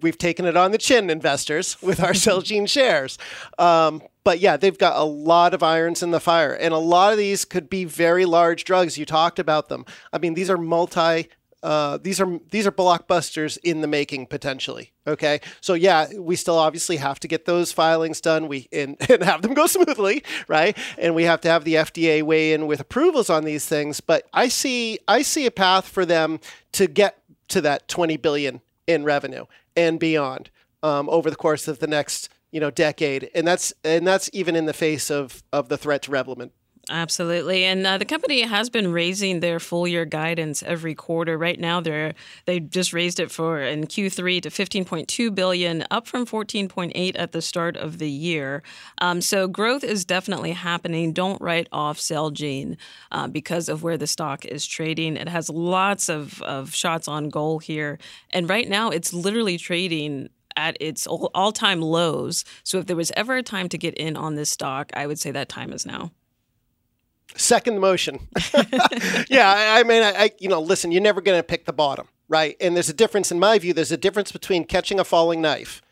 we've 0.00 0.18
taken 0.18 0.46
it 0.46 0.56
on 0.56 0.72
the 0.72 0.78
chin, 0.78 1.10
investors, 1.10 1.76
with 1.82 2.02
our 2.02 2.12
Celgene 2.12 2.68
shares. 2.68 3.18
Um, 3.58 4.02
but 4.24 4.38
yeah, 4.38 4.56
they've 4.56 4.76
got 4.76 4.96
a 4.96 5.04
lot 5.04 5.54
of 5.54 5.62
irons 5.62 6.02
in 6.02 6.10
the 6.10 6.20
fire, 6.20 6.52
and 6.52 6.74
a 6.74 6.78
lot 6.78 7.12
of 7.12 7.18
these 7.18 7.44
could 7.44 7.70
be 7.70 7.84
very 7.84 8.24
large 8.24 8.64
drugs. 8.64 8.98
You 8.98 9.06
talked 9.06 9.38
about 9.38 9.68
them. 9.68 9.86
I 10.12 10.18
mean, 10.18 10.34
these 10.34 10.50
are 10.50 10.58
multi 10.58 11.28
uh, 11.62 11.98
these 11.98 12.20
are 12.20 12.40
these 12.50 12.66
are 12.66 12.72
blockbusters 12.72 13.58
in 13.62 13.80
the 13.80 13.86
making 13.86 14.26
potentially. 14.26 14.92
Okay, 15.06 15.40
so 15.60 15.74
yeah, 15.74 16.08
we 16.18 16.36
still 16.36 16.56
obviously 16.56 16.96
have 16.96 17.20
to 17.20 17.28
get 17.28 17.44
those 17.44 17.72
filings 17.72 18.20
done. 18.20 18.48
We 18.48 18.68
and, 18.72 18.96
and 19.10 19.22
have 19.22 19.42
them 19.42 19.54
go 19.54 19.66
smoothly, 19.66 20.22
right? 20.48 20.76
And 20.98 21.14
we 21.14 21.24
have 21.24 21.40
to 21.42 21.48
have 21.48 21.64
the 21.64 21.74
FDA 21.74 22.22
weigh 22.22 22.52
in 22.52 22.66
with 22.66 22.80
approvals 22.80 23.28
on 23.28 23.44
these 23.44 23.66
things. 23.66 24.00
But 24.00 24.26
I 24.32 24.48
see 24.48 24.98
I 25.06 25.22
see 25.22 25.46
a 25.46 25.50
path 25.50 25.86
for 25.86 26.06
them 26.06 26.40
to 26.72 26.86
get 26.86 27.22
to 27.48 27.60
that 27.60 27.88
20 27.88 28.16
billion 28.16 28.60
in 28.86 29.04
revenue 29.04 29.44
and 29.76 29.98
beyond 30.00 30.50
um, 30.82 31.08
over 31.10 31.30
the 31.30 31.36
course 31.36 31.68
of 31.68 31.78
the 31.78 31.86
next 31.86 32.28
you 32.50 32.60
know 32.60 32.70
decade, 32.70 33.30
and 33.34 33.46
that's 33.46 33.72
and 33.84 34.06
that's 34.06 34.30
even 34.32 34.56
in 34.56 34.66
the 34.66 34.72
face 34.72 35.10
of 35.10 35.42
of 35.52 35.68
the 35.68 35.76
threat 35.76 36.08
to. 36.08 36.52
Absolutely, 36.92 37.62
and 37.62 37.86
uh, 37.86 37.98
the 37.98 38.04
company 38.04 38.40
has 38.40 38.68
been 38.68 38.90
raising 38.90 39.38
their 39.38 39.60
full 39.60 39.86
year 39.86 40.04
guidance 40.04 40.60
every 40.64 40.92
quarter. 40.92 41.38
Right 41.38 41.58
now, 41.58 41.80
they're 41.80 42.14
they 42.46 42.58
just 42.58 42.92
raised 42.92 43.20
it 43.20 43.30
for 43.30 43.60
in 43.60 43.86
Q3 43.86 44.42
to 44.42 44.50
15.2 44.50 45.32
billion, 45.32 45.84
up 45.92 46.08
from 46.08 46.26
14.8 46.26 47.12
at 47.14 47.30
the 47.30 47.40
start 47.40 47.76
of 47.76 47.98
the 47.98 48.10
year. 48.10 48.64
Um, 48.98 49.20
so 49.20 49.46
growth 49.46 49.84
is 49.84 50.04
definitely 50.04 50.50
happening. 50.50 51.12
Don't 51.12 51.40
write 51.40 51.68
off 51.70 51.96
Celgene 51.96 52.76
uh, 53.12 53.28
because 53.28 53.68
of 53.68 53.84
where 53.84 53.96
the 53.96 54.08
stock 54.08 54.44
is 54.44 54.66
trading. 54.66 55.16
It 55.16 55.28
has 55.28 55.48
lots 55.48 56.08
of, 56.08 56.42
of 56.42 56.74
shots 56.74 57.06
on 57.06 57.28
goal 57.28 57.60
here, 57.60 58.00
and 58.30 58.50
right 58.50 58.68
now 58.68 58.90
it's 58.90 59.12
literally 59.12 59.58
trading 59.58 60.28
at 60.56 60.76
its 60.80 61.06
all 61.06 61.52
time 61.52 61.80
lows. 61.80 62.44
So 62.64 62.78
if 62.78 62.86
there 62.86 62.96
was 62.96 63.12
ever 63.16 63.36
a 63.36 63.44
time 63.44 63.68
to 63.68 63.78
get 63.78 63.94
in 63.94 64.16
on 64.16 64.34
this 64.34 64.50
stock, 64.50 64.90
I 64.94 65.06
would 65.06 65.20
say 65.20 65.30
that 65.30 65.48
time 65.48 65.72
is 65.72 65.86
now. 65.86 66.10
Second 67.36 67.78
motion. 67.78 68.28
yeah, 69.28 69.76
I, 69.76 69.82
mean, 69.84 70.02
I, 70.02 70.12
I, 70.24 70.30
you 70.38 70.48
know, 70.48 70.60
listen, 70.60 70.92
you're 70.92 71.02
never 71.02 71.20
going 71.20 71.38
to 71.38 71.42
pick 71.42 71.64
the 71.64 71.72
bottom, 71.72 72.08
right? 72.28 72.56
And 72.60 72.74
there's 72.74 72.88
a 72.88 72.94
difference, 72.94 73.30
in 73.30 73.38
my 73.38 73.58
view, 73.58 73.72
there's 73.72 73.92
a 73.92 73.96
difference 73.96 74.32
between 74.32 74.64
catching 74.64 74.98
a 74.98 75.04
falling 75.04 75.40
knife, 75.40 75.82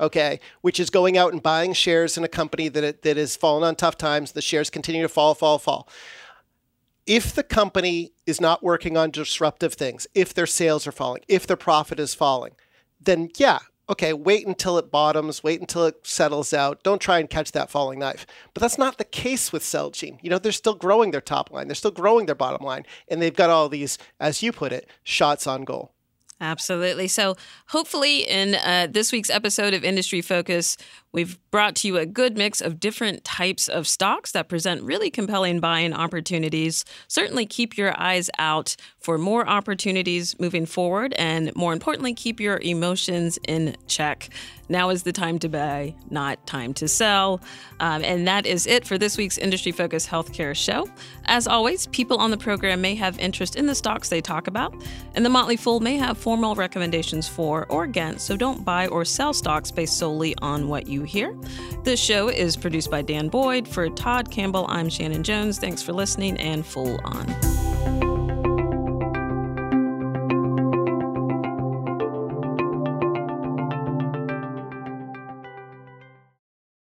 okay, 0.00 0.40
which 0.62 0.80
is 0.80 0.90
going 0.90 1.16
out 1.16 1.32
and 1.32 1.42
buying 1.42 1.72
shares 1.72 2.16
in 2.16 2.24
a 2.24 2.28
company 2.28 2.68
that, 2.68 2.84
it, 2.84 3.02
that 3.02 3.16
has 3.16 3.36
fallen 3.36 3.62
on 3.62 3.76
tough 3.76 3.98
times. 3.98 4.32
The 4.32 4.42
shares 4.42 4.70
continue 4.70 5.02
to 5.02 5.08
fall, 5.08 5.34
fall, 5.34 5.58
fall. 5.58 5.88
If 7.06 7.34
the 7.34 7.44
company 7.44 8.12
is 8.26 8.40
not 8.40 8.64
working 8.64 8.96
on 8.96 9.10
disruptive 9.10 9.74
things, 9.74 10.06
if 10.14 10.34
their 10.34 10.46
sales 10.46 10.86
are 10.86 10.92
falling, 10.92 11.22
if 11.28 11.46
their 11.46 11.56
profit 11.56 12.00
is 12.00 12.14
falling, 12.14 12.52
then 13.00 13.30
yeah, 13.36 13.60
okay, 13.88 14.12
wait 14.12 14.46
until 14.46 14.78
it 14.78 14.90
bottoms, 14.90 15.42
wait 15.42 15.60
until 15.60 15.86
it 15.86 16.06
settles 16.06 16.52
out. 16.52 16.82
Don't 16.82 17.00
try 17.00 17.18
and 17.18 17.30
catch 17.30 17.52
that 17.52 17.70
falling 17.70 17.98
knife. 17.98 18.26
But 18.54 18.60
that's 18.60 18.78
not 18.78 18.98
the 18.98 19.04
case 19.04 19.52
with 19.52 19.62
Celgene. 19.62 20.18
You 20.22 20.30
know, 20.30 20.38
they're 20.38 20.52
still 20.52 20.74
growing 20.74 21.10
their 21.10 21.20
top 21.20 21.50
line, 21.50 21.68
they're 21.68 21.74
still 21.74 21.90
growing 21.90 22.26
their 22.26 22.34
bottom 22.34 22.64
line, 22.64 22.84
and 23.08 23.20
they've 23.22 23.34
got 23.34 23.50
all 23.50 23.68
these, 23.68 23.98
as 24.20 24.42
you 24.42 24.52
put 24.52 24.72
it, 24.72 24.88
shots 25.02 25.46
on 25.46 25.64
goal. 25.64 25.92
Absolutely. 26.40 27.08
So, 27.08 27.36
hopefully, 27.68 28.28
in 28.28 28.56
uh, 28.56 28.88
this 28.90 29.10
week's 29.10 29.30
episode 29.30 29.72
of 29.72 29.84
Industry 29.84 30.20
Focus, 30.20 30.76
we've 31.12 31.38
brought 31.50 31.74
to 31.76 31.88
you 31.88 31.96
a 31.96 32.06
good 32.06 32.36
mix 32.36 32.60
of 32.60 32.78
different 32.80 33.24
types 33.24 33.68
of 33.68 33.86
stocks 33.86 34.32
that 34.32 34.48
present 34.48 34.82
really 34.82 35.10
compelling 35.10 35.60
buying 35.60 35.92
opportunities. 35.92 36.84
Certainly, 37.08 37.46
keep 37.46 37.76
your 37.76 37.98
eyes 38.00 38.30
out 38.38 38.76
for 38.98 39.18
more 39.18 39.48
opportunities 39.48 40.38
moving 40.38 40.66
forward, 40.66 41.14
and 41.18 41.54
more 41.56 41.72
importantly, 41.72 42.14
keep 42.14 42.40
your 42.40 42.58
emotions 42.58 43.38
in 43.46 43.76
check. 43.86 44.28
Now 44.68 44.90
is 44.90 45.04
the 45.04 45.12
time 45.12 45.38
to 45.40 45.48
buy, 45.48 45.94
not 46.10 46.44
time 46.46 46.74
to 46.74 46.88
sell. 46.88 47.40
Um, 47.78 48.02
and 48.02 48.26
that 48.26 48.46
is 48.46 48.66
it 48.66 48.84
for 48.84 48.98
this 48.98 49.16
week's 49.16 49.38
Industry 49.38 49.70
Focus 49.70 50.06
Healthcare 50.06 50.56
Show. 50.56 50.88
As 51.26 51.46
always, 51.46 51.86
people 51.88 52.18
on 52.18 52.30
the 52.30 52.36
program 52.36 52.80
may 52.80 52.94
have 52.96 53.18
interest 53.18 53.54
in 53.54 53.66
the 53.66 53.74
stocks 53.74 54.08
they 54.08 54.20
talk 54.20 54.48
about, 54.48 54.74
and 55.14 55.24
the 55.24 55.30
Motley 55.30 55.56
Fool 55.56 55.80
may 55.80 55.96
have 55.96 56.18
formal 56.18 56.54
recommendations 56.54 57.28
for 57.28 57.66
or 57.66 57.84
against, 57.84 58.26
so 58.26 58.36
don't 58.36 58.64
buy 58.64 58.88
or 58.88 59.04
sell 59.04 59.32
stocks 59.32 59.70
based 59.70 59.98
solely 59.98 60.34
on 60.42 60.68
what 60.68 60.88
you 60.88 60.95
hear. 61.02 61.36
This 61.82 62.00
show 62.00 62.28
is 62.28 62.56
produced 62.56 62.90
by 62.90 63.02
Dan 63.02 63.28
Boyd. 63.28 63.66
For 63.66 63.88
Todd 63.88 64.30
Campbell, 64.30 64.66
I'm 64.68 64.88
Shannon 64.88 65.22
Jones. 65.22 65.58
Thanks 65.58 65.82
for 65.82 65.92
listening 65.92 66.36
and 66.38 66.64
Fool 66.64 66.98
On. 67.04 68.05